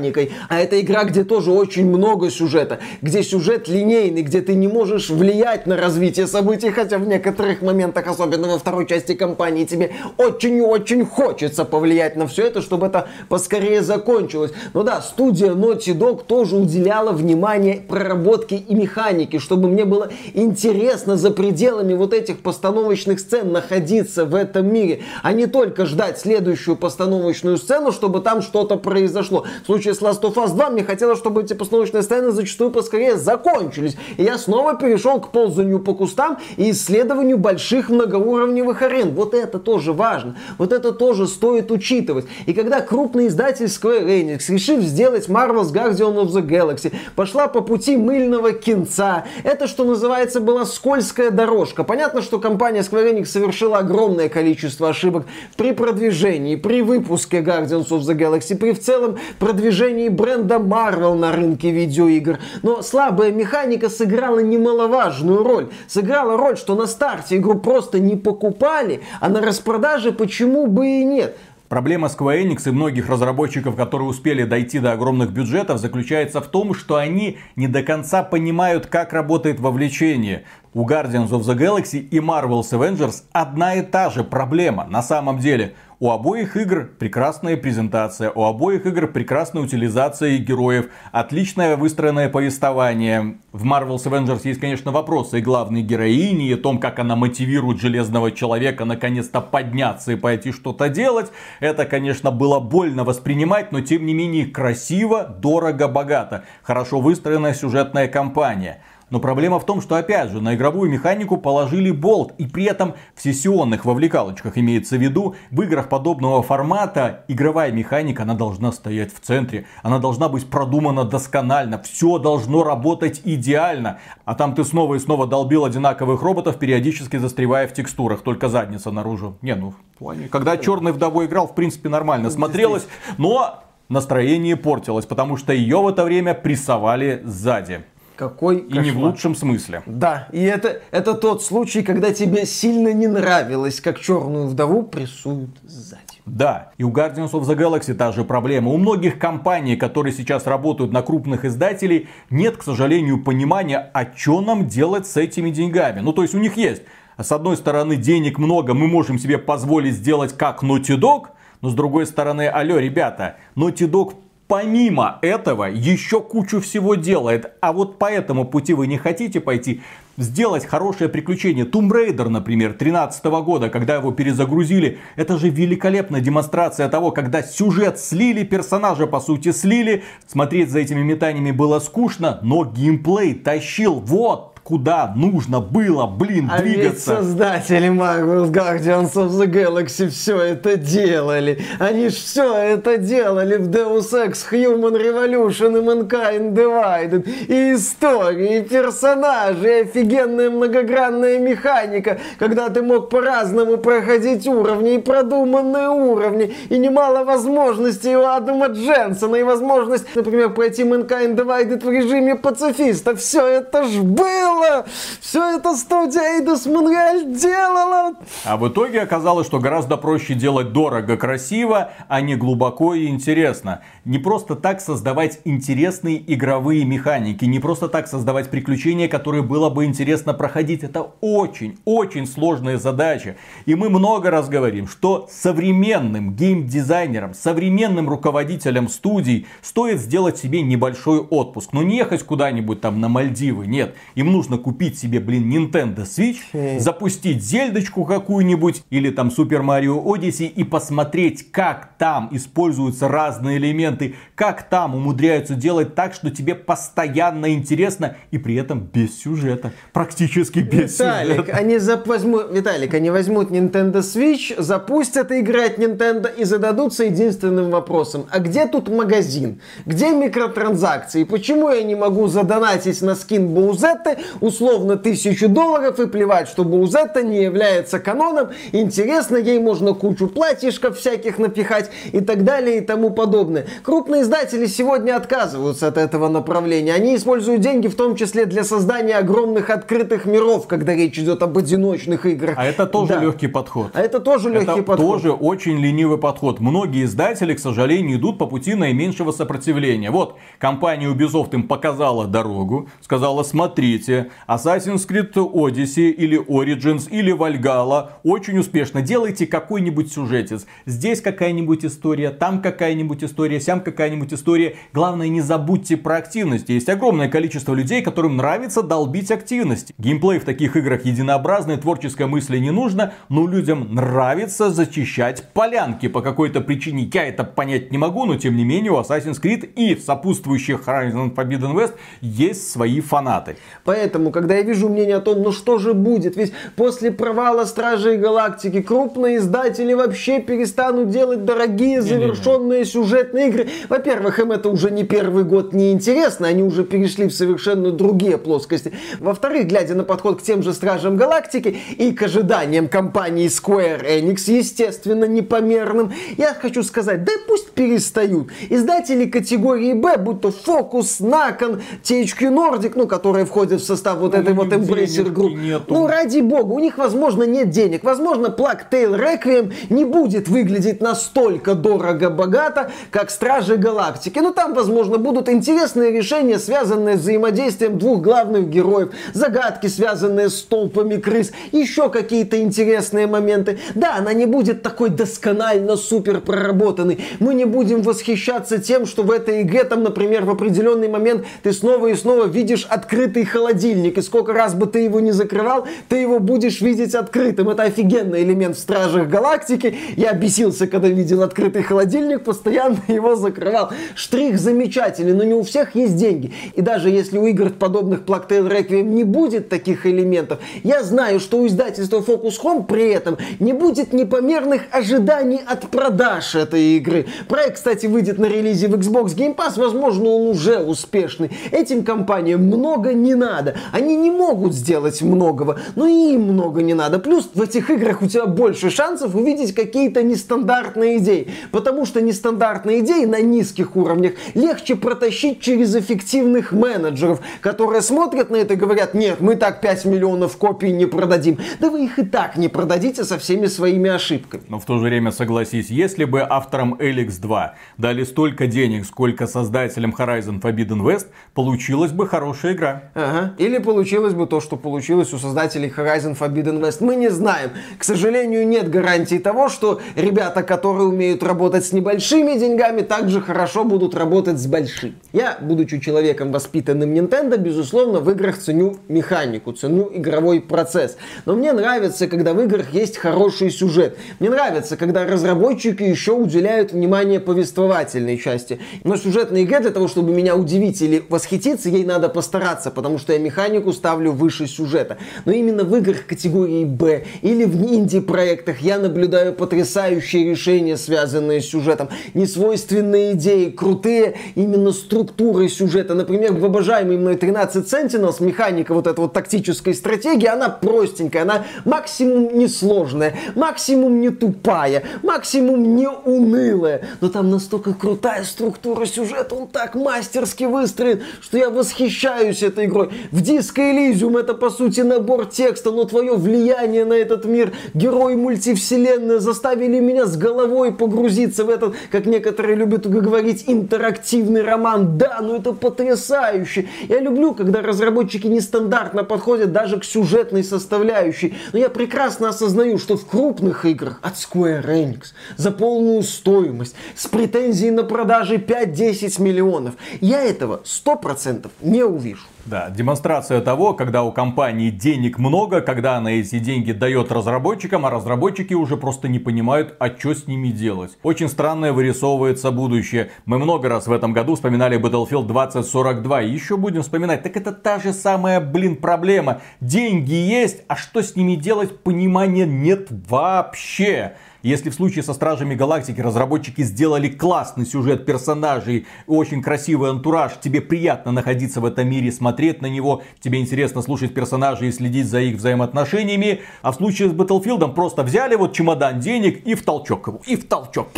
механикой. 0.07 0.33
А 0.49 0.59
это 0.61 0.81
игра, 0.81 1.05
где 1.05 1.25
тоже 1.25 1.51
очень 1.51 1.87
много 1.87 2.31
сюжета, 2.31 2.79
где 3.03 3.23
сюжет 3.23 3.69
линейный, 3.69 4.23
где 4.23 4.41
ты 4.41 4.55
не 4.55 4.69
можешь 4.69 5.11
влиять 5.11 5.67
на 5.67 5.77
развитие 5.77 6.27
событий, 6.27 6.71
хотя 6.71 6.99
в 6.99 7.07
некоторых 7.07 7.63
моментах, 7.63 8.07
особенно 8.07 8.49
во 8.49 8.59
второй 8.59 8.87
части 8.87 9.15
кампании, 9.15 9.65
тебе 9.65 9.93
очень 10.17 10.57
и 10.57 10.61
очень 10.61 11.05
хочется 11.05 11.65
повлиять 11.65 12.17
на 12.17 12.27
все 12.27 12.47
это, 12.47 12.63
чтобы 12.63 12.87
это 12.87 13.09
поскорее 13.29 13.83
закончилось. 13.83 14.53
Но 14.75 14.83
да, 14.83 15.01
студия 15.01 15.53
Naughty 15.53 15.97
Dog 15.97 16.25
тоже 16.27 16.57
уделяла 16.57 17.13
внимание 17.13 17.77
проработке 17.77 18.57
и 18.57 18.75
механике, 18.75 19.39
чтобы 19.39 19.69
мне 19.69 19.85
было 19.85 20.11
интересно 20.35 21.17
за 21.17 21.31
пределами 21.31 21.95
вот 21.95 22.13
этих 22.13 22.41
постановочных 22.41 23.21
сцен 23.21 23.53
находиться 23.53 24.25
в 24.25 24.35
этом 24.35 24.73
мире, 24.73 25.01
а 25.23 25.33
не 25.33 25.47
только 25.47 25.87
ждать 25.87 26.19
следующую 26.19 26.77
постановочную 26.77 27.57
сцену, 27.57 27.93
чтобы 27.93 28.21
там 28.21 28.43
что-то 28.43 28.77
произошло. 28.77 29.45
В 29.63 29.67
случае 29.67 29.96
с 29.97 30.03
Last 30.03 30.21
of 30.23 30.35
Us 30.35 30.55
2 30.55 30.71
мне 30.71 30.85
хотелось, 30.85 31.19
чтобы 31.19 31.43
эти 31.43 31.55
постановочные 31.55 32.03
сцены 32.03 32.31
зачастую 32.31 32.71
поскорее 32.71 33.17
закончились. 33.17 33.97
И 34.17 34.23
я 34.23 34.39
снова 34.39 34.77
перешел 34.77 35.21
к 35.21 35.31
ползанию 35.31 35.81
по 35.81 35.95
кустам 35.95 36.39
и 36.57 36.71
исследованию 36.71 37.39
больших 37.39 37.89
многоуровневых 37.89 38.83
арен. 38.83 39.15
Вот 39.15 39.35
это 39.35 39.59
тоже 39.59 39.93
важно. 39.93 40.37
Вот 40.59 40.73
это 40.73 40.93
тоже 40.93 41.27
стоит 41.27 41.71
учитывать. 41.71 42.27
И 42.47 42.53
когда 42.53 42.81
крупный 42.81 43.29
издатель 43.29 43.67
Square 43.67 44.07
Enix, 44.07 44.53
решив 44.53 44.83
сделать 44.83 45.29
Marvel's 45.29 45.73
Guardian 45.73 46.17
of 46.17 46.29
the 46.29 46.47
Galaxy, 46.47 46.95
пошла 47.15 47.49
по 47.49 47.61
пути 47.61 47.97
мыльного 47.97 48.53
кинца, 48.53 49.25
это, 49.43 49.67
что 49.67 49.85
называется, 49.85 50.41
была 50.41 50.67
скользкая 50.67 51.31
дорожка. 51.31 51.85
Понятно, 51.85 52.23
что 52.23 52.39
компания 52.39 52.81
Square 52.81 53.15
Enix 53.15 53.27
совершила 53.27 53.79
огромное 53.79 54.29
количество 54.29 54.91
ошибок 54.91 55.27
при 55.57 55.73
продвижении, 55.73 56.57
при 56.57 56.83
выпуске 56.83 57.39
Guardians 57.39 57.89
of 57.89 58.01
the 58.01 58.15
Galaxy, 58.15 58.57
при 58.57 58.73
в 58.73 58.81
целом 58.81 59.19
продвижении 59.39 59.86
бренда 60.09 60.57
Marvel 60.57 61.15
на 61.15 61.33
рынке 61.33 61.71
видеоигр. 61.71 62.39
Но 62.63 62.83
слабая 62.83 63.33
механика 63.33 63.89
сыграла 63.89 64.41
немаловажную 64.41 65.43
роль. 65.43 65.69
Сыграла 65.87 66.37
роль, 66.37 66.57
что 66.57 66.75
на 66.75 66.87
старте 66.87 67.37
игру 67.37 67.59
просто 67.59 67.99
не 67.99 68.17
покупали, 68.17 69.03
а 69.21 69.29
на 69.29 69.41
распродаже 69.41 70.13
почему 70.13 70.67
бы 70.67 70.87
и 70.87 71.05
нет. 71.05 71.37
Проблема 71.69 72.07
Square 72.07 72.45
Enix 72.45 72.69
и 72.69 72.71
многих 72.71 73.09
разработчиков, 73.09 73.75
которые 73.75 74.09
успели 74.09 74.45
дойти 74.45 74.79
до 74.79 74.93
огромных 74.93 75.33
бюджетов, 75.33 75.81
заключается 75.81 76.41
в 76.41 76.47
том, 76.47 76.75
что 76.75 76.95
они 76.95 77.39
не 77.57 77.67
до 77.67 77.83
конца 77.83 78.23
понимают, 78.23 78.87
как 78.87 79.13
работает 79.13 79.59
вовлечение 79.59 80.45
у 80.77 80.87
Guardians 80.87 81.31
of 81.31 81.41
the 81.41 81.57
Galaxy 81.57 82.01
и 82.01 82.19
Marvel's 82.19 82.71
Avengers 82.71 83.23
одна 83.33 83.77
и 83.77 83.83
та 83.83 84.11
же 84.11 84.23
проблема 84.23 84.87
на 84.91 85.03
самом 85.03 85.39
деле. 85.39 85.73
У 86.01 86.11
обоих 86.11 86.59
игр 86.59 86.91
прекрасная 86.99 87.57
презентация, 87.57 88.31
у 88.31 88.45
обоих 88.45 88.85
игр 88.85 89.07
прекрасная 89.07 89.63
утилизация 89.63 90.37
героев, 90.37 90.91
отличное 91.13 91.79
выстроенное 91.79 92.29
повествование. 92.29 93.39
В 93.53 93.65
Marvel's 93.65 94.05
Avengers 94.05 94.43
есть, 94.45 94.61
конечно, 94.61 94.93
вопросы 94.93 95.39
и 95.39 95.41
главной 95.41 95.81
героини, 95.81 96.49
и 96.49 96.53
о 96.53 96.59
том, 96.59 96.79
как 96.79 96.99
она 96.99 97.17
мотивирует 97.17 97.81
Железного 97.81 98.31
Человека 98.31 98.85
наконец-то 98.85 99.41
подняться 99.41 100.13
и 100.13 100.17
пойти 100.17 100.53
что-то 100.53 100.91
делать. 100.91 101.33
Это, 101.61 101.87
конечно, 101.87 102.31
было 102.31 102.61
больно 102.61 103.03
воспринимать, 103.05 103.73
но 103.73 103.81
тем 103.81 104.05
не 104.05 104.13
менее 104.13 104.45
красиво, 104.45 105.25
дорого, 105.25 105.89
богато. 105.89 106.45
Хорошо 106.63 107.01
выстроенная 107.01 107.55
сюжетная 107.55 108.09
кампания. 108.09 108.83
Но 109.09 109.21
проблема 109.21 109.61
в 109.61 109.65
том, 109.65 109.81
что 109.81 109.95
опять 109.95 110.31
же 110.31 110.41
на 110.41 110.57
игровую 110.57 110.91
механику 110.91 111.37
положили 111.37 111.93
болт. 111.93 112.35
И 112.39 112.47
при 112.47 112.65
этом 112.65 112.95
в 113.15 113.23
сессионных 113.23 113.85
вовлекалочках 113.85 114.59
имеется 114.59 114.97
в 114.97 115.01
виду, 115.01 115.37
в 115.53 115.63
играх 115.63 115.89
подобного 115.89 116.43
формата 116.43 117.25
игровая 117.29 117.71
механика, 117.71 118.25
она 118.25 118.35
должна 118.35 118.73
стоять 118.73 119.15
в 119.15 119.21
центре. 119.21 119.67
Она 119.83 120.01
должна 120.01 120.29
быть 120.29 120.51
продумана 120.51 121.05
досконально. 121.05 121.81
Все 121.83 122.19
должно 122.19 122.65
работать 122.65 123.21
идеально. 123.25 124.01
А 124.25 124.35
там 124.35 124.55
ты 124.55 124.65
снова 124.65 124.97
и 124.97 124.99
снова 124.99 125.29
долбил 125.29 125.65
одинаковых 125.65 126.23
роботов, 126.23 126.59
периодически 126.59 127.19
застревая 127.19 127.69
в 127.69 127.75
текстурах. 127.75 128.23
Только 128.23 128.49
задница 128.49 128.91
наружу. 128.91 129.39
Не, 129.41 129.55
ну, 129.55 129.75
плане... 129.99 130.29
Когда 130.29 130.57
черный 130.57 130.91
вдовой 130.93 131.27
играл, 131.27 131.47
в 131.47 131.55
принципе, 131.55 131.89
нормально 131.89 132.31
смотрелось. 132.31 132.87
Но 133.19 133.63
настроение 133.89 134.57
портилось, 134.57 135.07
потому 135.07 135.37
что 135.37 135.53
ее 135.53 135.81
в 135.81 135.89
это 135.89 136.05
время 136.05 136.35
прессовали 136.35 137.23
сзади. 137.25 137.85
Какой 138.17 138.59
И 138.59 138.79
не 138.79 138.91
в 138.91 138.99
лучшем 138.99 139.35
смысле. 139.35 139.83
Да, 139.85 140.29
и 140.33 140.43
это, 140.43 140.81
это 140.91 141.15
тот 141.15 141.43
случай, 141.43 141.83
когда 141.83 142.15
тебе 142.15 142.47
сильно 142.47 142.93
не 142.93 143.07
нравилось, 143.07 143.81
как 143.81 144.01
черную 144.01 144.47
вдову 144.47 144.83
прессуют 144.83 145.51
сзади. 145.63 146.01
Да, 146.25 146.73
и 146.79 146.83
у 146.83 146.91
Guardians 146.91 147.33
of 147.33 147.43
the 147.43 147.57
Galaxy 147.57 147.95
та 147.95 148.13
же 148.13 148.25
проблема. 148.25 148.71
У 148.71 148.79
многих 148.79 149.19
компаний, 149.19 149.77
которые 149.77 150.13
сейчас 150.13 150.47
работают 150.47 150.93
на 150.93 151.03
крупных 151.03 151.45
издателей, 151.45 152.09
нет, 152.31 152.57
к 152.57 152.63
сожалению, 152.63 153.23
понимания, 153.23 153.91
а 153.93 154.07
что 154.17 154.41
нам 154.41 154.67
делать 154.67 155.07
с 155.07 155.17
этими 155.17 155.51
деньгами. 155.51 156.01
Ну, 156.01 156.13
то 156.13 156.23
есть 156.23 156.35
у 156.35 156.39
них 156.39 156.57
есть, 156.57 156.83
с 157.19 157.31
одной 157.33 157.57
стороны, 157.57 157.97
денег 157.97 158.39
много, 158.39 158.75
мы 158.75 158.89
можем 158.89 159.19
себе 159.19 159.39
позволить 159.39 159.95
сделать 159.95 160.37
как 160.37 160.63
Naughty 160.63 160.99
Dog, 160.99 161.27
но 161.61 161.71
с 161.71 161.75
другой 161.75 162.07
стороны, 162.07 162.49
алло, 162.49 162.79
ребята, 162.79 163.37
Naughty 163.55 163.89
Dog 163.89 164.15
помимо 164.49 165.19
этого 165.23 165.65
еще 165.65 166.21
кучу 166.21 166.61
всего 166.61 166.95
делает. 166.95 167.53
А 167.61 167.73
вот 167.73 167.99
по 167.99 168.11
этому 168.11 168.45
пути 168.45 168.75
вы 168.75 168.87
не 168.87 168.99
хотите 168.99 169.41
пойти, 169.41 169.83
сделать 170.17 170.65
хорошее 170.65 171.11
приключение. 171.11 171.65
Tomb 171.65 171.91
Raider, 171.91 172.29
например, 172.29 172.75
13 172.75 173.25
года, 173.25 173.69
когда 173.69 173.97
его 173.97 174.13
перезагрузили, 174.13 174.99
это 175.17 175.37
же 175.39 175.49
великолепная 175.49 176.21
демонстрация 176.21 176.89
того, 176.89 177.11
когда 177.11 177.43
сюжет 177.43 177.99
слили, 177.99 178.45
персонажа 178.45 179.07
по 179.07 179.21
сути 179.21 179.53
слили, 179.53 180.05
смотреть 180.27 180.71
за 180.71 180.81
этими 180.81 181.03
метаниями 181.03 181.51
было 181.51 181.79
скучно, 181.81 182.39
но 182.43 182.65
геймплей 182.65 183.35
тащил. 183.35 184.01
Вот, 184.01 184.56
куда 184.67 185.13
нужно 185.15 185.61
было, 185.61 186.07
блин, 186.07 186.51
а 186.53 186.59
двигаться. 186.59 187.11
Ведь 187.13 187.21
создатели 187.21 187.89
Marvel's 187.89 188.51
Guardians 188.51 189.13
of 189.15 189.29
the 189.29 189.47
Galaxy 189.47 190.09
все 190.09 190.41
это 190.41 190.77
делали. 190.77 191.61
Они 191.79 192.09
ж 192.09 192.15
все 192.15 192.53
это 192.53 192.99
делали 192.99 193.59
в 193.59 193.69
Deus 193.69 194.13
Ex 194.13 194.39
Human 194.51 194.97
Revolution 195.01 195.79
и 195.79 195.85
Mankind 195.85 196.55
Divided. 196.55 197.29
И 197.47 197.75
истории, 197.75 198.59
и 198.59 198.63
персонажи, 198.63 199.69
и 199.69 199.83
офигенная 199.83 200.51
многогранная 200.51 201.39
механика, 201.39 202.19
когда 202.37 202.69
ты 202.69 202.83
мог 202.83 203.09
по-разному 203.09 203.77
проходить 203.77 204.49
уровни, 204.49 204.95
и 204.95 204.99
продуманные 204.99 205.91
уровни, 205.91 206.53
и 206.71 206.79
немало 206.79 207.25
возможностей 207.25 208.17
у 208.17 208.25
Адама 208.25 208.67
Дженсона, 208.67 209.37
и 209.37 209.45
возможность, 209.45 210.07
например, 210.17 210.51
пройти 210.55 210.83
Mankind 210.83 211.37
Divided 211.37 211.87
в 211.87 211.89
режиме 211.89 212.35
пацифиста. 212.35 213.15
Все 213.15 213.47
это 213.47 213.85
ж 213.85 214.01
было! 214.01 214.56
Делала! 214.57 214.87
Все 215.21 215.57
это 215.57 215.75
студия 215.77 216.39
Эйдос 216.39 216.67
Монреаль 216.67 217.35
делала! 217.35 218.15
А 218.45 218.57
в 218.57 218.69
итоге 218.69 219.03
оказалось, 219.03 219.47
что 219.47 219.59
гораздо 219.59 219.97
проще 219.97 220.35
делать 220.35 220.73
дорого, 220.73 221.17
красиво, 221.17 221.93
а 222.09 222.21
не 222.21 222.37
глубоко 222.37 222.95
и 222.95 223.07
интересно. 223.07 223.83
Не 224.05 224.19
просто 224.19 224.57
так 224.57 224.81
создавать 224.81 225.41
интересные 225.45 226.23
игровые 226.33 226.85
механики, 226.85 227.45
не 227.45 227.59
просто 227.59 227.89
так 227.89 228.09
создавать 228.09 228.51
приключения, 228.51 229.09
которые 229.09 229.43
было 229.43 229.71
бы 229.71 229.85
интересно 229.85 230.35
проходить. 230.35 230.83
Это 230.83 231.11
очень, 231.21 231.79
очень 231.85 232.27
сложная 232.27 232.79
задача. 232.79 233.37
И 233.67 233.75
мы 233.75 233.91
много 233.91 234.31
раз 234.31 234.49
говорим, 234.49 234.87
что 234.87 235.29
современным 235.31 236.35
геймдизайнерам, 236.35 237.35
современным 237.35 238.09
руководителям 238.09 238.89
студий 238.89 239.47
стоит 239.63 240.01
сделать 240.01 240.39
себе 240.39 240.63
небольшой 240.63 241.21
отпуск. 241.21 241.73
Но 241.73 241.83
не 241.83 241.97
ехать 241.97 242.23
куда-нибудь 242.23 242.81
там 242.81 243.01
на 243.01 243.09
Мальдивы, 243.09 243.67
нет. 243.67 243.95
Им 244.15 244.33
нужно 244.33 244.46
купить 244.57 244.99
себе, 244.99 245.19
блин, 245.19 245.51
Nintendo 245.51 246.05
Switch, 246.05 246.79
запустить 246.79 247.43
зельдочку 247.43 248.05
какую-нибудь 248.05 248.85
или 248.91 249.11
там 249.11 249.29
Super 249.29 249.63
Mario 249.63 250.03
Odyssey 250.05 250.47
и 250.47 250.63
посмотреть, 250.63 251.51
как 251.51 251.91
там 251.99 252.29
используются 252.33 253.09
разные 253.09 253.59
элементы, 253.59 254.15
как 254.35 254.69
там 254.69 254.95
умудряются 254.95 255.55
делать 255.55 255.95
так, 255.95 256.15
что 256.15 256.31
тебе 256.31 256.55
постоянно 256.55 257.53
интересно 257.53 258.17
и 258.31 258.39
при 258.39 258.55
этом 258.55 258.81
без 258.81 259.19
сюжета. 259.21 259.73
Практически 259.93 260.61
без 260.61 260.95
Виталик, 260.95 261.37
сюжета. 261.39 261.57
они 261.57 261.75
зап- 261.77 262.07
возьмут, 262.07 262.53
Виталик, 262.53 262.95
они 262.95 263.11
возьмут 263.11 263.51
Nintendo 263.51 263.97
Switch, 264.01 264.55
запустят 264.61 265.33
играть 265.33 265.79
Nintendo 265.79 266.31
и 266.35 266.45
зададутся 266.45 267.05
единственным 267.05 267.71
вопросом. 267.71 268.27
А 268.31 268.39
где 268.39 268.67
тут 268.67 268.89
магазин? 268.89 269.61
Где 269.87 270.11
микротранзакции? 270.11 271.25
Почему 271.25 271.71
я 271.71 271.83
не 271.83 271.95
могу 271.95 272.27
задонатить 272.29 273.03
на 273.03 273.15
скин 273.15 273.49
Боузетты 273.49 274.19
условно 274.41 274.97
тысячу 274.97 275.49
долларов 275.49 275.99
и 276.01 276.07
плевать, 276.07 276.49
что 276.49 276.65
Боузетта 276.65 277.23
не 277.23 277.43
является 277.43 277.99
каноном? 277.99 278.49
Интересно, 278.73 279.37
ей 279.37 279.59
можно 279.59 279.95
кучу 279.95 280.27
платьишков 280.29 280.99
всяких 280.99 281.39
напихать 281.39 281.91
и 282.13 282.21
так 282.21 282.45
далее 282.45 282.79
и 282.79 282.81
тому 282.81 283.11
подобное. 283.11 283.67
Крупные 283.83 284.23
издатели 284.23 284.67
сегодня 284.67 285.17
отказываются 285.17 285.89
от 285.89 285.97
этого 285.99 286.29
направления. 286.29 286.95
Они 286.95 287.17
используют 287.17 287.61
деньги 287.61 287.89
в 287.89 287.97
том 287.97 288.17
числе 288.17 288.45
для 288.47 288.65
создания 288.65 289.17
огромных 289.17 289.71
открытых 289.71 290.27
миров, 290.27 290.67
когда 290.67 290.95
речь 290.95 291.19
идет 291.19 291.43
об 291.43 291.57
одиночных 291.59 292.27
играх. 292.27 292.55
А 292.59 292.65
это 292.65 292.87
тоже 292.87 293.15
Да. 293.15 293.21
легкий 293.21 293.47
подход. 293.49 293.89
А 293.95 294.01
это 294.01 294.21
тоже 294.21 294.51
легкий 294.51 294.71
Это 294.71 294.83
подход. 294.83 295.07
тоже 295.07 295.33
очень 295.33 295.79
ленивый 295.79 296.19
подход. 296.19 296.61
Многие 296.61 297.05
издатели, 297.05 297.55
к 297.55 297.59
сожалению, 297.59 298.19
идут 298.19 298.39
по 298.39 298.47
пути 298.47 298.75
наименьшего 298.75 299.33
сопротивления. 299.33 300.11
Вот, 300.11 300.37
компания 300.59 301.07
Ubisoft 301.13 301.51
им 301.55 301.65
показала 301.69 302.27
дорогу, 302.27 302.89
сказала, 303.01 303.43
смотрите, 303.43 304.26
Assassin's 304.49 305.07
Creed 305.07 305.33
Odyssey 305.35 306.11
или 306.11 306.39
Origins 306.39 307.09
или 307.11 307.35
Valhalla 307.35 308.11
очень 308.23 308.59
успешно. 308.59 309.03
Делайте 309.03 309.47
какой-нибудь 309.47 310.13
сюжетец. 310.13 310.67
Здесь 310.87 311.21
какая-нибудь 311.21 311.85
история, 311.85 312.31
там 312.31 312.63
какая-нибудь 312.63 313.25
история, 313.25 313.61
сям 313.61 313.81
какая-нибудь 313.81 314.33
история. 314.33 314.77
Главное, 314.93 315.29
не 315.29 315.41
забудьте 315.41 315.97
про 315.97 316.17
активность. 316.17 316.69
Есть 316.69 316.89
огромное 316.89 317.29
количество 317.29 317.75
людей, 317.75 318.03
которым 318.03 318.37
нравится 318.37 318.83
долбить 318.83 319.31
активность. 319.31 319.93
Геймплей 319.99 320.39
в 320.39 320.45
таких 320.45 320.77
играх 320.77 321.05
единообразный, 321.05 321.77
творческой 321.77 322.27
мысли 322.27 322.59
не 322.59 322.71
нужно, 322.71 323.13
но 323.29 323.47
людям 323.47 323.95
нравится 323.95 324.71
зачищать 324.71 325.53
полянки 325.53 326.09
по 326.09 326.23
какой-то 326.23 326.61
причине. 326.61 327.11
Я 327.13 327.27
это 327.27 327.45
понять 327.45 327.93
не 327.93 327.99
могу, 327.99 328.25
но 328.25 328.37
тем 328.37 328.57
не 328.57 328.65
менее 328.65 328.93
у 328.93 329.01
Assassin's 329.01 329.41
Creed 329.41 329.67
и 329.75 329.95
сопутствующих 329.97 330.83
Horizon 330.87 331.35
Forbidden 331.35 331.75
West 331.75 331.95
есть 332.21 332.71
свои 332.71 333.01
фанаты. 333.01 333.57
Поэтому, 333.85 334.16
когда 334.33 334.57
я 334.57 334.63
вижу 334.63 334.89
мнение 334.89 335.17
о 335.17 335.21
том, 335.21 335.43
ну 335.43 335.53
что 335.53 335.79
же 335.79 335.95
будет, 335.95 336.37
ведь 336.37 336.53
после 336.77 337.11
провала 337.11 337.65
Стражей 337.65 338.17
Галактики 338.17 338.83
крупные 338.83 339.37
издатели 339.39 339.93
вообще 339.93 340.41
перестанут 340.41 341.11
делать 341.11 341.45
дорогие 341.45 342.03
завершенные 342.03 342.85
сюжетные 342.85 343.49
игры. 343.49 343.69
Во-первых, 343.89 344.39
им 344.39 344.53
это 344.53 344.69
уже 344.69 344.91
не 344.91 345.05
первый 345.05 345.45
год 345.45 345.73
не 345.73 345.93
интересно, 345.93 346.49
они 346.49 346.63
уже 346.63 346.85
перешли 346.85 347.27
в 347.27 347.33
совершенно 347.33 347.91
другие 347.91 348.39
плоскости. 348.39 348.93
Во-вторых, 349.21 349.67
глядя 349.67 349.95
на 349.95 350.05
подход 350.05 350.41
к 350.41 350.43
тем 350.43 350.63
же 350.63 350.73
Стражам 350.73 351.17
Галактики 351.17 351.77
и 351.99 352.13
к 352.13 352.23
ожиданиям 352.23 352.89
компании 352.89 353.47
Square 353.47 354.05
Enix, 354.07 354.51
естественно, 354.51 355.25
непомерным, 355.25 356.13
я 356.37 356.55
хочу 356.55 356.83
сказать, 356.83 357.25
да 357.25 357.33
пусть 357.47 357.71
перестают. 357.71 358.49
Издатели 358.71 359.27
категории 359.27 359.93
Б, 359.93 360.17
будь 360.19 360.41
то 360.41 360.49
Focus, 360.49 361.21
Nakon, 361.21 361.83
THQ 362.03 362.51
Nordic, 362.51 362.93
ну, 362.95 363.07
которые 363.07 363.45
входят 363.45 363.81
в 363.81 363.85
состав 363.85 363.96
вот 364.05 364.33
Ну, 364.35 364.41
этой 364.41 364.55
вот 364.55 364.69
Embracer 364.69 365.33
Group. 365.33 365.55
нету. 365.55 365.85
Ну, 365.89 366.07
ради 366.07 366.41
бога, 366.41 366.73
у 366.73 366.79
них, 366.79 366.99
возможно, 366.99 367.45
нет 367.45 367.71
денег. 367.71 368.05
Возможно, 368.05 368.47
Plague 368.47 368.83
Tale 368.91 369.19
Requiem 369.19 369.73
не 369.91 370.05
будет 370.05 370.49
выглядеть 370.49 371.01
настолько 371.01 371.75
дорого-богато, 371.75 372.91
как 373.11 373.31
Стражи 373.31 373.77
Галактики. 373.77 374.39
Ну, 374.39 374.53
там, 374.53 374.75
возможно, 374.75 375.19
будут 375.19 375.49
интересные 375.49 376.11
решения, 376.13 376.59
связанные 376.59 377.17
с 377.17 377.21
взаимодействием 377.21 377.99
двух 377.99 378.23
главных 378.23 378.69
героев, 378.69 379.11
загадки, 379.33 379.87
связанные 379.87 380.49
с 380.49 380.63
толпами 380.63 381.17
крыс, 381.17 381.53
еще 381.73 382.09
какие-то 382.11 382.61
интересные 382.61 383.27
моменты. 383.27 383.79
Да, 383.95 384.17
она 384.17 384.33
не 384.33 384.47
будет 384.47 384.83
такой 384.83 385.11
досконально 385.11 385.97
супер 385.97 386.41
проработанной. 386.41 387.19
Мы 387.41 387.55
не 387.55 387.65
будем 387.65 388.03
восхищаться 388.03 388.79
тем, 388.79 389.07
что 389.07 389.23
в 389.23 389.31
этой 389.31 389.63
игре, 389.63 389.85
там, 389.85 390.03
например, 390.03 390.45
в 390.45 390.51
определенный 390.51 391.09
момент 391.09 391.45
ты 391.63 391.73
снова 391.73 392.07
и 392.09 392.15
снова 392.15 392.47
видишь 392.47 392.87
открытый 392.89 393.45
холодильник, 393.45 393.86
и 393.93 394.23
сколько 394.23 394.53
раз 394.53 394.75
бы 394.75 394.87
ты 394.87 395.01
его 395.01 395.21
не 395.21 395.33
закрывал, 395.33 395.87
ты 396.09 396.17
его 396.17 396.39
будешь 396.39 396.81
видеть 396.81 397.15
открытым. 397.15 397.69
Это 397.69 397.85
офигенный 397.85 398.43
элемент 398.43 398.77
в 398.77 398.81
Стражах 398.81 399.29
Галактики. 399.29 399.97
Я 400.17 400.33
бесился, 400.33 400.87
когда 400.87 401.09
видел 401.09 401.43
открытый 401.43 401.83
холодильник, 401.83 402.45
постоянно 402.45 402.99
его 403.09 403.37
закрывал. 403.37 403.91
Штрих 404.15 404.59
замечательный, 404.59 405.35
но 405.35 405.45
не 405.45 405.55
у 405.55 405.63
всех 405.63 405.95
есть 405.95 406.17
деньги. 406.17 406.53
И 406.75 406.81
даже 406.81 407.11
если 407.11 407.39
у 407.39 407.47
игр 407.47 407.71
подобных 407.71 408.21
Plague 408.21 408.49
Requiem 408.49 409.03
не 409.03 409.25
будет 409.25 409.69
таких 409.69 410.07
элементов, 410.07 410.59
я 410.83 411.03
знаю, 411.03 411.41
что 411.41 411.59
у 411.59 411.67
издательства 411.67 412.19
Focus 412.19 412.61
Home 412.63 412.87
при 412.87 413.11
этом 413.11 413.37
не 413.59 413.73
будет 413.73 414.13
непомерных 414.13 414.83
ожиданий 414.91 415.61
от 415.67 415.89
продаж 415.89 416.55
этой 416.55 416.97
игры. 416.97 417.27
Проект, 417.49 417.77
кстати, 417.77 418.07
выйдет 418.07 418.39
на 418.39 418.47
релизе 418.47 418.89
в 418.89 418.95
Xbox 418.95 419.37
Game 419.37 419.55
Pass, 419.55 419.75
возможно, 419.77 420.31
он 420.31 420.49
уже 420.49 420.79
успешный. 420.79 421.51
Этим 421.71 422.05
компаниям 422.05 422.63
много 422.63 423.13
не 423.13 423.35
надо. 423.35 423.76
Они 423.93 424.17
не 424.17 424.31
могут 424.31 424.75
сделать 424.75 425.23
многого, 425.23 425.79
но 425.95 426.07
и 426.07 426.35
им 426.35 426.53
много 426.53 426.83
не 426.83 426.95
надо. 426.95 427.19
Плюс 427.19 427.51
в 427.55 427.61
этих 427.61 427.91
играх 427.91 428.23
у 428.23 428.27
тебя 428.27 428.47
больше 428.47 428.91
шансов 428.91 429.35
увидеть 429.35 429.75
какие-то 429.75 430.23
нестандартные 430.23 431.19
идеи. 431.19 431.49
Потому 431.71 432.07
что 432.07 432.21
нестандартные 432.21 433.01
идеи 433.01 433.25
на 433.25 433.41
низких 433.41 433.97
уровнях 433.97 434.33
легче 434.55 434.97
протащить 434.97 435.61
через 435.61 435.95
эффективных 435.95 436.73
менеджеров, 436.73 437.41
которые 437.61 438.03
смотрят 438.03 438.51
на 438.51 438.57
это 438.57 438.75
и 438.75 438.77
говорят, 438.77 439.15
нет, 439.15 439.41
мы 439.41 439.57
так 439.57 439.81
5 439.81 440.05
миллионов 440.07 440.57
копий 440.57 440.93
не 440.93 441.07
продадим. 441.07 441.59
Да 441.81 441.91
вы 441.91 442.05
их 442.05 442.19
и 442.19 442.25
так 442.25 442.57
не 442.57 442.69
продадите 442.69 443.25
со 443.25 443.39
всеми 443.39 443.67
своими 443.67 444.11
ошибками. 444.11 444.63
Но 444.69 444.79
в 444.79 444.85
то 444.85 444.99
же 444.99 445.05
время 445.05 445.33
согласись, 445.33 445.91
если 445.91 446.25
бы 446.25 446.43
авторам 446.43 446.95
Elix 446.95 447.41
2 447.41 447.75
дали 447.99 448.25
столько 448.25 448.67
денег, 448.67 449.07
сколько 449.07 449.47
создателям 449.47 450.15
Horizon 450.17 450.61
Forbidden 450.61 451.03
West, 451.03 451.27
получилась 451.55 452.13
бы 452.13 452.27
хорошая 452.27 452.75
игра. 452.75 453.11
Ага. 453.15 453.55
Или 453.67 453.79
получилось 453.79 454.33
бы 454.33 454.47
то, 454.47 454.61
что 454.61 454.77
получилось 454.77 455.33
у 455.33 455.39
создателей 455.39 455.93
Horizon 455.95 456.39
Forbidden 456.39 456.81
West. 456.81 456.99
Мы 457.01 457.17
не 457.17 457.31
знаем. 457.31 457.71
К 457.99 458.05
сожалению, 458.05 458.65
нет 458.65 458.89
гарантии 458.89 459.39
того, 459.39 459.69
что 459.69 460.01
ребята, 460.15 460.63
которые 460.63 461.09
умеют 461.09 461.43
работать 461.43 461.85
с 461.85 461.93
небольшими 461.93 462.57
деньгами, 462.57 463.01
также 463.01 463.41
хорошо 463.41 463.83
будут 463.83 464.15
работать 464.15 464.61
с 464.61 464.69
большими. 464.69 465.15
Я, 465.33 465.59
будучи 465.61 465.99
человеком, 465.99 466.53
воспитанным 466.53 467.13
Nintendo, 467.13 467.57
безусловно, 467.57 468.21
в 468.21 468.31
играх 468.31 468.57
ценю 468.57 468.99
механику, 469.09 469.73
ценю 469.73 470.13
игровой 470.15 470.61
процесс. 470.61 471.17
Но 471.45 471.57
мне 471.57 471.73
нравится, 471.73 472.29
когда 472.29 472.55
в 472.55 472.61
играх 472.61 472.95
есть 472.95 473.17
хороший 473.19 473.73
сюжет. 473.73 474.17
Мне 474.39 474.49
нравится, 474.49 474.97
когда 474.97 475.27
разработчики 475.27 476.05
еще 476.05 476.35
уделяют 476.35 476.93
внимание 476.93 477.41
повествовательной 477.41 478.39
части. 478.39 478.79
Но 479.03 479.17
сюжетной 479.17 479.65
игре 479.65 479.81
для 479.81 479.91
того, 479.91 480.07
чтобы 480.07 480.33
меня 480.33 480.55
удивить 480.55 481.03
или 481.03 481.25
восхититься, 481.29 481.89
ей 481.89 482.05
надо 482.05 482.29
постараться, 482.29 482.93
потому 482.93 483.19
что 483.19 483.33
я 483.33 483.41
механику 483.57 483.93
ставлю 483.93 484.33
выше 484.33 484.67
сюжета. 484.67 485.17
Но 485.47 485.53
именно 485.53 485.85
в 485.85 485.97
играх 485.97 486.27
категории 486.27 486.85
Б 486.85 487.25
или 487.41 487.65
в 487.65 487.75
инди-проектах 487.75 488.81
я 488.81 488.99
наблюдаю 488.99 489.55
потрясающие 489.55 490.51
решения, 490.51 490.97
связанные 490.99 491.63
с 491.63 491.67
сюжетом. 491.67 492.09
Несвойственные 492.35 493.33
идеи, 493.33 493.71
крутые 493.71 494.37
именно 494.57 494.93
структуры 494.93 495.69
сюжета. 495.69 496.15
Например, 496.15 496.53
в 496.53 496.65
обожаемой 496.65 497.17
мной 497.17 497.37
13 497.37 497.87
Sentinels 497.91 498.45
механика 498.45 498.93
вот 498.93 499.07
этой 499.07 499.21
вот 499.21 499.33
тактической 499.33 499.95
стратегии, 499.95 500.47
она 500.47 500.69
простенькая, 500.69 501.43
она 501.43 501.65
максимум 501.85 502.59
несложная, 502.59 503.35
максимум 503.55 504.21
не 504.21 504.31
тупая, 504.31 505.03
максимум 505.23 505.97
не 505.97 506.09
унылая. 506.09 507.03
Но 507.23 507.31
там 507.31 507.51
настолько 507.51 507.95
крутая 507.95 508.45
структура 508.45 509.07
сюжета, 509.07 509.55
он 509.55 509.69
так 509.69 509.95
мастерски 509.95 510.65
выстроен, 510.65 511.23
что 511.41 511.57
я 511.57 511.71
восхищаюсь 511.71 512.63
этой 512.63 512.85
игрой. 512.85 513.11
В 513.31 513.46
Диско 513.47 513.93
Элизиум 513.93 514.39
это 514.39 514.55
по 514.55 514.71
сути 514.71 515.03
набор 515.03 515.47
текста, 515.47 515.93
но 515.93 516.03
твое 516.03 516.35
влияние 516.35 517.05
на 517.05 517.13
этот 517.13 517.45
мир, 517.45 517.73
герой 517.95 518.35
мультивселенной 518.35 519.39
заставили 519.39 520.01
меня 520.01 520.27
с 520.27 520.37
головой 520.37 520.93
погрузиться 520.93 521.65
в 521.65 521.71
этот, 521.71 521.95
как 522.11 522.27
некоторые 522.27 522.75
любят 522.75 523.09
говорить, 523.09 523.63
интерактивный 523.69 524.63
роман. 524.63 525.17
Да, 525.17 525.39
ну 525.43 525.55
это 525.55 525.73
потрясающе. 525.73 526.89
Я 527.09 527.21
люблю, 527.21 527.55
когда 527.55 527.83
разработчики 527.83 528.49
нестандартно 528.49 529.23
подходят 529.23 529.71
даже 529.71 530.01
к 530.01 530.05
сюжетной 530.05 530.65
составляющей. 530.65 531.55
Но 531.73 531.79
я 531.79 531.89
прекрасно 531.89 532.49
осознаю, 532.49 532.99
что 532.99 533.17
в 533.17 533.27
крупных 533.27 533.85
играх 533.85 534.19
от 534.23 534.35
Square 534.35 534.87
Enix 534.87 535.27
за 535.57 535.71
полную 535.71 536.25
стоимость 536.25 536.97
с 537.15 537.29
претензией 537.29 537.93
на 537.93 538.03
продажи 538.03 538.57
5-10 538.57 539.41
миллионов 539.41 539.95
я 540.21 540.43
этого 540.43 540.81
100% 540.85 541.71
не 541.83 542.03
увижу. 542.03 542.43
Да, 542.67 542.91
демонстрация 542.91 543.61
того, 543.61 543.95
когда 543.95 544.25
у 544.25 544.33
компании 544.33 544.91
денег 544.91 545.39
много, 545.39 545.81
когда 545.81 546.17
она 546.17 546.33
эти 546.33 546.59
деньги 546.59 546.91
дает 546.91 547.31
разработчикам, 547.31 548.05
а 548.05 548.11
разработчики 548.11 548.75
уже 548.75 548.97
просто 548.97 549.29
не 549.29 549.39
понимают, 549.39 549.95
а 550.01 550.09
что 550.09 550.35
с 550.35 550.49
ними 550.49 550.69
делать. 550.71 551.17
Очень 551.23 551.49
странное 551.49 551.93
вырисовывается 551.93 552.73
будущее. 552.73 553.31
Мы 553.45 553.59
много 553.59 553.89
раз 553.89 554.09
в 554.09 554.13
этом 554.13 554.33
году 554.33 554.57
вспоминали 554.57 554.99
Battlefield 554.99 555.47
2042 555.47 556.43
и 556.43 556.51
еще 556.51 556.77
будем 556.77 557.03
вспоминать. 557.03 557.45
Так 557.45 557.57
это 557.57 557.71
та 557.71 558.01
же 558.01 558.13
самая, 558.13 558.61
блин, 558.61 558.97
проблема. 558.97 559.61
Деньги 559.81 560.35
есть, 560.35 560.83
а 560.89 560.97
что 560.97 561.23
с 561.23 561.37
ними 561.37 561.55
делать, 561.55 562.01
понимания 562.01 562.67
нет 562.67 563.07
вообще. 563.29 564.35
Если 564.67 564.91
в 564.91 564.95
случае 564.95 565.23
со 565.23 565.33
Стражами 565.33 565.77
Галактики 565.77 566.21
разработчики 566.21 566.83
сделали 566.83 567.29
классный 567.29 567.87
сюжет 567.87 568.27
персонажей, 568.27 569.07
очень 569.29 569.63
красивый 569.63 570.11
антураж, 570.11 570.55
тебе 570.61 570.81
приятно 570.81 571.31
находиться 571.31 571.81
в 571.81 571.85
этом 571.85 572.09
мире, 572.09 572.33
смотреть 572.33 572.83
на 572.83 572.87
него, 572.87 573.23
тебе 573.39 573.61
интересно 573.61 574.03
слушать 574.03 574.35
персонажей 574.35 574.89
и 574.89 574.93
следить 574.93 575.29
за 575.29 575.39
их 575.39 575.59
взаимоотношениями, 575.59 576.63
а 576.83 576.91
в 576.91 576.97
случае 576.97 577.29
с 577.29 577.33
Battlefield 577.33 577.95
просто 577.95 578.25
взяли 578.25 578.57
вот 578.57 578.73
чемодан 578.73 579.21
денег 579.21 579.65
и 579.65 579.77
в 579.77 579.85
толчок 579.85 580.27
его, 580.27 580.41
и 580.45 580.57
в 580.57 580.67
толчок. 580.67 581.11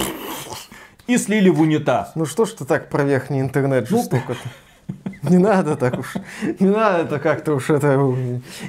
И 1.06 1.16
слили 1.16 1.48
в 1.48 1.58
унитаз. 1.62 2.12
Ну 2.16 2.26
что 2.26 2.44
ж 2.44 2.50
ты 2.50 2.66
так 2.66 2.90
про 2.90 3.02
верхний 3.02 3.40
интернет 3.40 3.90
ну, 3.90 3.96
жестоко-то? 3.96 4.46
Не 5.22 5.38
надо 5.38 5.76
так 5.76 5.98
уж. 5.98 6.14
Не 6.58 6.68
надо 6.68 7.02
это 7.04 7.18
как-то 7.18 7.54
уж 7.54 7.70
это 7.70 7.98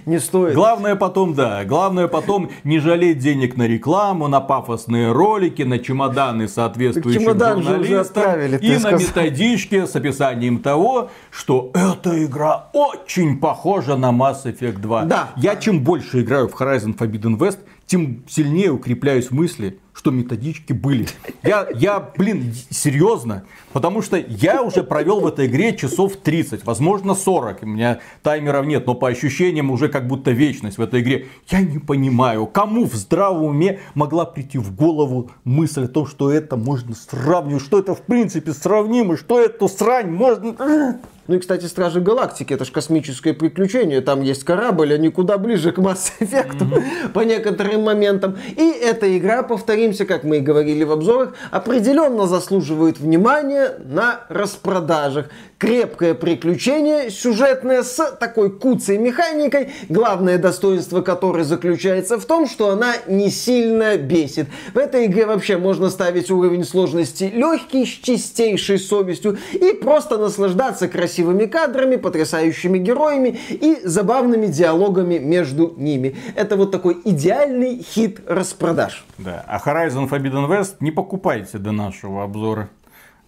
не 0.05 0.19
стоит. 0.19 0.55
Главное 0.55 0.95
потом, 0.95 1.33
да. 1.33 1.63
Главное 1.65 2.07
потом 2.07 2.49
не 2.63 2.79
жалеть 2.79 3.19
денег 3.19 3.57
на 3.57 3.67
рекламу, 3.67 4.27
на 4.27 4.41
пафосные 4.41 5.11
ролики, 5.11 5.63
на 5.63 5.79
чемоданы 5.79 6.47
соответствующих 6.47 7.21
Чемодан 7.21 7.61
журналистов. 7.61 8.23
и 8.61 8.77
на 8.77 8.91
методичке 8.91 9.85
с 9.85 9.95
описанием 9.95 10.59
того, 10.59 11.09
что 11.31 11.71
эта 11.73 12.23
игра 12.25 12.69
очень 12.73 13.39
похожа 13.39 13.95
на 13.95 14.11
Mass 14.11 14.43
Effect 14.45 14.79
2. 14.79 15.03
Да. 15.05 15.29
Я 15.35 15.55
чем 15.55 15.83
больше 15.83 16.21
играю 16.21 16.47
в 16.47 16.59
Horizon 16.59 16.97
Forbidden 16.97 17.37
West, 17.37 17.59
тем 17.85 18.23
сильнее 18.27 18.71
укрепляюсь 18.71 19.27
в 19.27 19.33
мысли, 19.33 19.79
что 19.99 20.11
методички 20.11 20.71
были. 20.71 21.07
Я, 21.43 21.67
я, 21.75 21.99
блин, 21.99 22.53
серьезно, 22.69 23.43
потому 23.73 24.01
что 24.01 24.15
я 24.15 24.61
уже 24.63 24.81
провел 24.81 25.19
в 25.19 25.27
этой 25.27 25.47
игре 25.47 25.75
часов 25.75 26.15
30, 26.15 26.65
возможно 26.65 27.13
40. 27.13 27.63
У 27.63 27.65
меня 27.65 27.99
таймеров 28.23 28.65
нет, 28.65 28.87
но 28.87 28.95
по 28.95 29.09
ощущениям 29.09 29.69
уже 29.69 29.89
как 29.89 30.07
будто 30.07 30.31
вечность 30.31 30.77
в 30.77 30.81
этой 30.81 31.01
игре. 31.01 31.27
Я 31.49 31.59
не 31.59 31.79
понимаю, 31.79 32.45
кому 32.45 32.85
в 32.85 32.95
здравом 32.95 33.43
уме 33.43 33.81
могла 33.93 34.23
прийти 34.23 34.57
в 34.57 34.73
голову 34.73 35.31
мысль 35.43 35.83
о 35.83 35.89
том, 35.89 36.07
что 36.07 36.31
это 36.31 36.55
можно 36.55 36.95
сравнивать, 36.95 37.61
что 37.61 37.77
это 37.77 37.93
в 37.93 38.01
принципе 38.01 38.53
сравнимо, 38.53 39.17
что 39.17 39.37
эту 39.37 39.67
срань 39.67 40.11
можно... 40.11 40.97
Ну 41.29 41.35
и, 41.35 41.39
кстати, 41.39 41.65
Стражи 41.65 42.01
Галактики, 42.01 42.53
это 42.53 42.65
же 42.65 42.71
космическое 42.71 43.33
приключение. 43.33 44.01
Там 44.01 44.21
есть 44.23 44.43
корабль, 44.43 44.95
они 44.95 45.09
куда 45.09 45.37
ближе 45.37 45.71
к 45.71 45.77
масс-эффекту 45.77 46.65
mm-hmm. 46.65 47.09
по 47.13 47.19
некоторым 47.19 47.83
моментам. 47.83 48.35
И 48.57 48.67
эта 48.67 49.15
игра, 49.15 49.43
повторимся, 49.89 50.05
как 50.05 50.23
мы 50.23 50.37
и 50.37 50.41
говорили 50.41 50.83
в 50.83 50.91
обзорах, 50.91 51.33
определенно 51.51 52.27
заслуживает 52.27 52.99
внимания 52.99 53.73
на 53.83 54.21
распродажах 54.29 55.29
крепкое 55.59 56.13
приключение, 56.13 57.11
сюжетное 57.11 57.83
с 57.83 58.11
такой 58.13 58.49
куцей 58.49 58.97
механикой, 58.97 59.69
главное 59.89 60.37
достоинство 60.37 61.01
которой 61.01 61.43
заключается 61.43 62.17
в 62.17 62.25
том, 62.25 62.47
что 62.47 62.69
она 62.69 62.93
не 63.07 63.29
сильно 63.29 63.97
бесит. 63.97 64.47
В 64.73 64.77
этой 64.77 65.05
игре 65.05 65.25
вообще 65.25 65.57
можно 65.57 65.89
ставить 65.89 66.31
уровень 66.31 66.63
сложности 66.63 67.25
легкий, 67.25 67.85
с 67.85 67.89
чистейшей 67.89 68.79
совестью 68.79 69.37
и 69.51 69.73
просто 69.73 70.17
наслаждаться 70.17 70.87
красивыми 70.87 71.45
кадрами, 71.45 71.97
потрясающими 71.97 72.77
героями 72.77 73.37
и 73.49 73.79
забавными 73.83 74.47
диалогами 74.47 75.17
между 75.17 75.73
ними. 75.75 76.15
Это 76.35 76.55
вот 76.55 76.71
такой 76.71 76.97
идеальный 77.03 77.83
хит 77.83 78.21
распродаж. 78.27 79.05
Да, 79.17 79.43
а 79.45 79.57
Horizon 79.57 80.09
Forbidden 80.09 80.47
West 80.47 80.75
не 80.79 80.91
покупайте 80.91 81.57
до 81.57 81.73
нашего 81.73 82.23
обзора. 82.23 82.69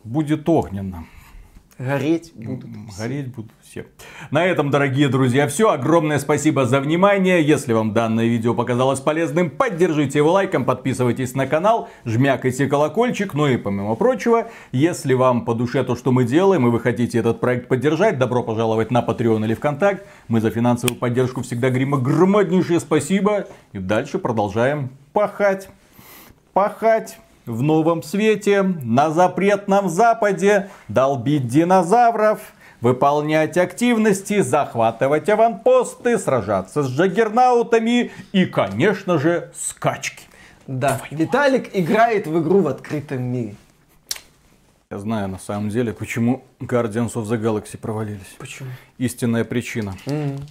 Будет 0.05 0.47
огненно. 0.47 1.05
Гореть 1.81 2.31
будут. 2.35 2.69
Гореть 2.95 3.33
будут 3.33 3.51
все. 3.63 3.87
На 4.29 4.45
этом, 4.45 4.69
дорогие 4.69 5.07
друзья, 5.09 5.47
все. 5.47 5.71
Огромное 5.71 6.19
спасибо 6.19 6.67
за 6.67 6.79
внимание. 6.79 7.41
Если 7.41 7.73
вам 7.73 7.91
данное 7.91 8.27
видео 8.27 8.53
показалось 8.53 8.99
полезным, 8.99 9.49
поддержите 9.49 10.19
его 10.19 10.31
лайком, 10.31 10.63
подписывайтесь 10.63 11.33
на 11.33 11.47
канал, 11.47 11.89
жмякайте 12.05 12.67
колокольчик. 12.67 13.33
Ну 13.33 13.47
и 13.47 13.57
помимо 13.57 13.95
прочего, 13.95 14.51
если 14.71 15.15
вам 15.15 15.43
по 15.43 15.55
душе 15.55 15.83
то, 15.83 15.95
что 15.95 16.11
мы 16.11 16.23
делаем, 16.23 16.67
и 16.67 16.69
вы 16.69 16.79
хотите 16.79 17.17
этот 17.17 17.39
проект 17.39 17.67
поддержать, 17.67 18.19
добро 18.19 18.43
пожаловать 18.43 18.91
на 18.91 19.01
Patreon 19.01 19.43
или 19.43 19.55
ВКонтакт. 19.55 20.05
Мы 20.27 20.39
за 20.39 20.51
финансовую 20.51 20.99
поддержку 20.99 21.41
всегда 21.41 21.69
говорим 21.69 21.95
огромнейшее 21.95 22.79
спасибо. 22.79 23.47
И 23.73 23.79
дальше 23.79 24.19
продолжаем 24.19 24.91
пахать. 25.13 25.67
Пахать 26.53 27.17
в 27.45 27.61
новом 27.61 28.03
свете, 28.03 28.61
на 28.61 29.09
запретном 29.11 29.89
западе, 29.89 30.69
долбить 30.87 31.47
динозавров, 31.47 32.39
выполнять 32.81 33.57
активности, 33.57 34.41
захватывать 34.41 35.29
аванпосты, 35.29 36.17
сражаться 36.17 36.83
с 36.83 36.89
джаггернаутами 36.89 38.11
и, 38.31 38.45
конечно 38.45 39.19
же, 39.19 39.51
скачки. 39.55 40.25
Да, 40.67 41.01
Виталик 41.11 41.69
играет 41.73 42.27
в 42.27 42.41
игру 42.41 42.61
в 42.61 42.67
открытом 42.67 43.23
мире. 43.23 43.55
Я 44.89 44.99
знаю 44.99 45.29
на 45.29 45.39
самом 45.39 45.69
деле, 45.69 45.93
почему 45.93 46.43
Guardians 46.59 47.13
of 47.13 47.23
the 47.23 47.41
Galaxy 47.41 47.77
провалились. 47.77 48.35
Почему? 48.37 48.69
Истинная 48.97 49.45
причина. 49.45 49.95
Mm-hmm. 50.05 50.41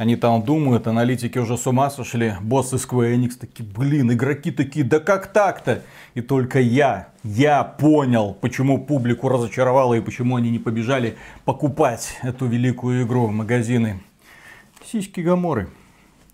Они 0.00 0.16
там 0.16 0.42
думают, 0.42 0.86
аналитики 0.86 1.36
уже 1.36 1.58
с 1.58 1.66
ума 1.66 1.90
сошли. 1.90 2.32
Боссы 2.40 2.76
Square 2.76 3.14
Enix 3.14 3.32
такие, 3.38 3.68
блин, 3.68 4.10
игроки 4.10 4.50
такие, 4.50 4.82
да 4.82 4.98
как 4.98 5.26
так-то? 5.26 5.82
И 6.14 6.22
только 6.22 6.58
я, 6.58 7.08
я 7.22 7.62
понял, 7.62 8.32
почему 8.32 8.82
публику 8.82 9.28
разочаровало 9.28 9.92
и 9.92 10.00
почему 10.00 10.36
они 10.36 10.50
не 10.50 10.58
побежали 10.58 11.18
покупать 11.44 12.16
эту 12.22 12.46
великую 12.46 13.02
игру 13.04 13.26
в 13.26 13.30
магазины. 13.30 14.00
Сиськи 14.90 15.20
Гаморы. 15.20 15.68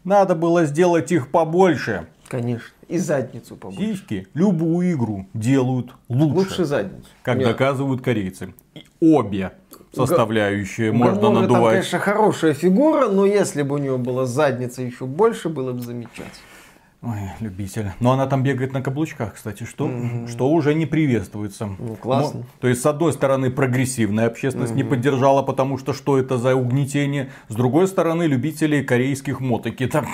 Надо 0.05 0.37
было 0.37 0.65
сделать 0.65 1.11
их 1.11 1.33
побольше. 1.33 2.07
Конечно. 2.29 2.69
И 2.87 2.99
задницу 2.99 3.57
побольше. 3.57 3.97
Сиськи 3.97 4.29
любую 4.35 4.93
игру 4.93 5.27
делают 5.35 5.93
лучше. 6.09 6.35
Лучше 6.35 6.65
задницу. 6.67 7.09
Как 7.25 7.39
Нет. 7.39 7.49
доказывают 7.49 8.01
корейцы. 8.01 8.55
И 8.77 8.85
обе 9.01 9.55
составляющие 9.97 10.93
Г... 10.93 10.97
можно 10.97 11.21
Гаморы 11.21 11.41
надувать. 11.41 11.63
Там, 11.63 11.73
конечно, 11.73 11.99
хорошая 11.99 12.55
фигура, 12.55 13.09
но 13.09 13.27
если 13.27 13.63
бы 13.63 13.77
у 13.77 13.79
нее 13.79 13.99
была 13.99 14.27
задница 14.27 14.83
еще 14.83 15.07
больше, 15.07 15.49
было 15.49 15.73
бы 15.73 15.81
замечательно. 15.81 16.31
Ой, 17.07 17.31
любитель. 17.39 17.93
Но 18.01 18.11
она 18.11 18.27
там 18.27 18.43
бегает 18.43 18.73
на 18.73 18.83
каблучках, 18.83 19.35
кстати, 19.35 19.63
что, 19.63 19.87
mm-hmm. 19.87 20.29
что 20.29 20.49
уже 20.49 20.75
не 20.75 20.87
приветствуется. 20.87 21.69
Ну, 21.79 21.95
классно. 21.95 22.41
Но, 22.41 22.47
то 22.61 22.67
есть, 22.67 22.83
с 22.83 22.87
одной 22.87 23.13
стороны, 23.13 23.49
прогрессивная 23.53 24.27
общественность 24.27 24.73
mm-hmm. 24.73 24.77
не 24.77 24.83
поддержала, 24.83 25.43
потому 25.43 25.79
что 25.79 25.93
что 25.93 26.19
это 26.19 26.37
за 26.37 26.57
угнетение. 26.57 27.31
С 27.49 27.55
другой 27.55 27.87
стороны, 27.87 28.25
любители 28.25 28.83
корейских 28.83 29.39
мотоки. 29.39 29.87
Там, 29.87 30.09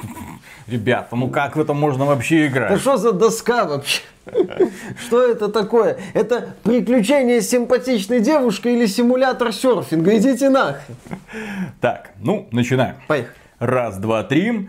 ребята, 0.67 1.17
ну 1.17 1.29
как 1.29 1.57
в 1.57 1.61
это 1.61 1.73
можно 1.73 2.05
вообще 2.05 2.47
играть? 2.47 2.73
Да 2.73 2.79
что 2.79 2.99
за 2.99 3.13
доска 3.13 3.65
вообще? 3.65 4.03
Что 5.01 5.27
это 5.27 5.49
такое? 5.49 5.99
Это 6.15 6.55
приключение 6.63 7.41
с 7.41 7.49
симпатичной 7.49 8.21
девушкой 8.21 8.75
или 8.77 8.87
симулятор 8.87 9.53
серфинга? 9.53 10.17
Идите 10.17 10.49
нахрен. 10.49 10.95
Так, 11.81 12.11
ну, 12.21 12.47
начинаем. 12.53 12.97
Поехали. 13.09 13.35
Раз, 13.59 13.99
два, 13.99 14.25
три. 14.25 14.69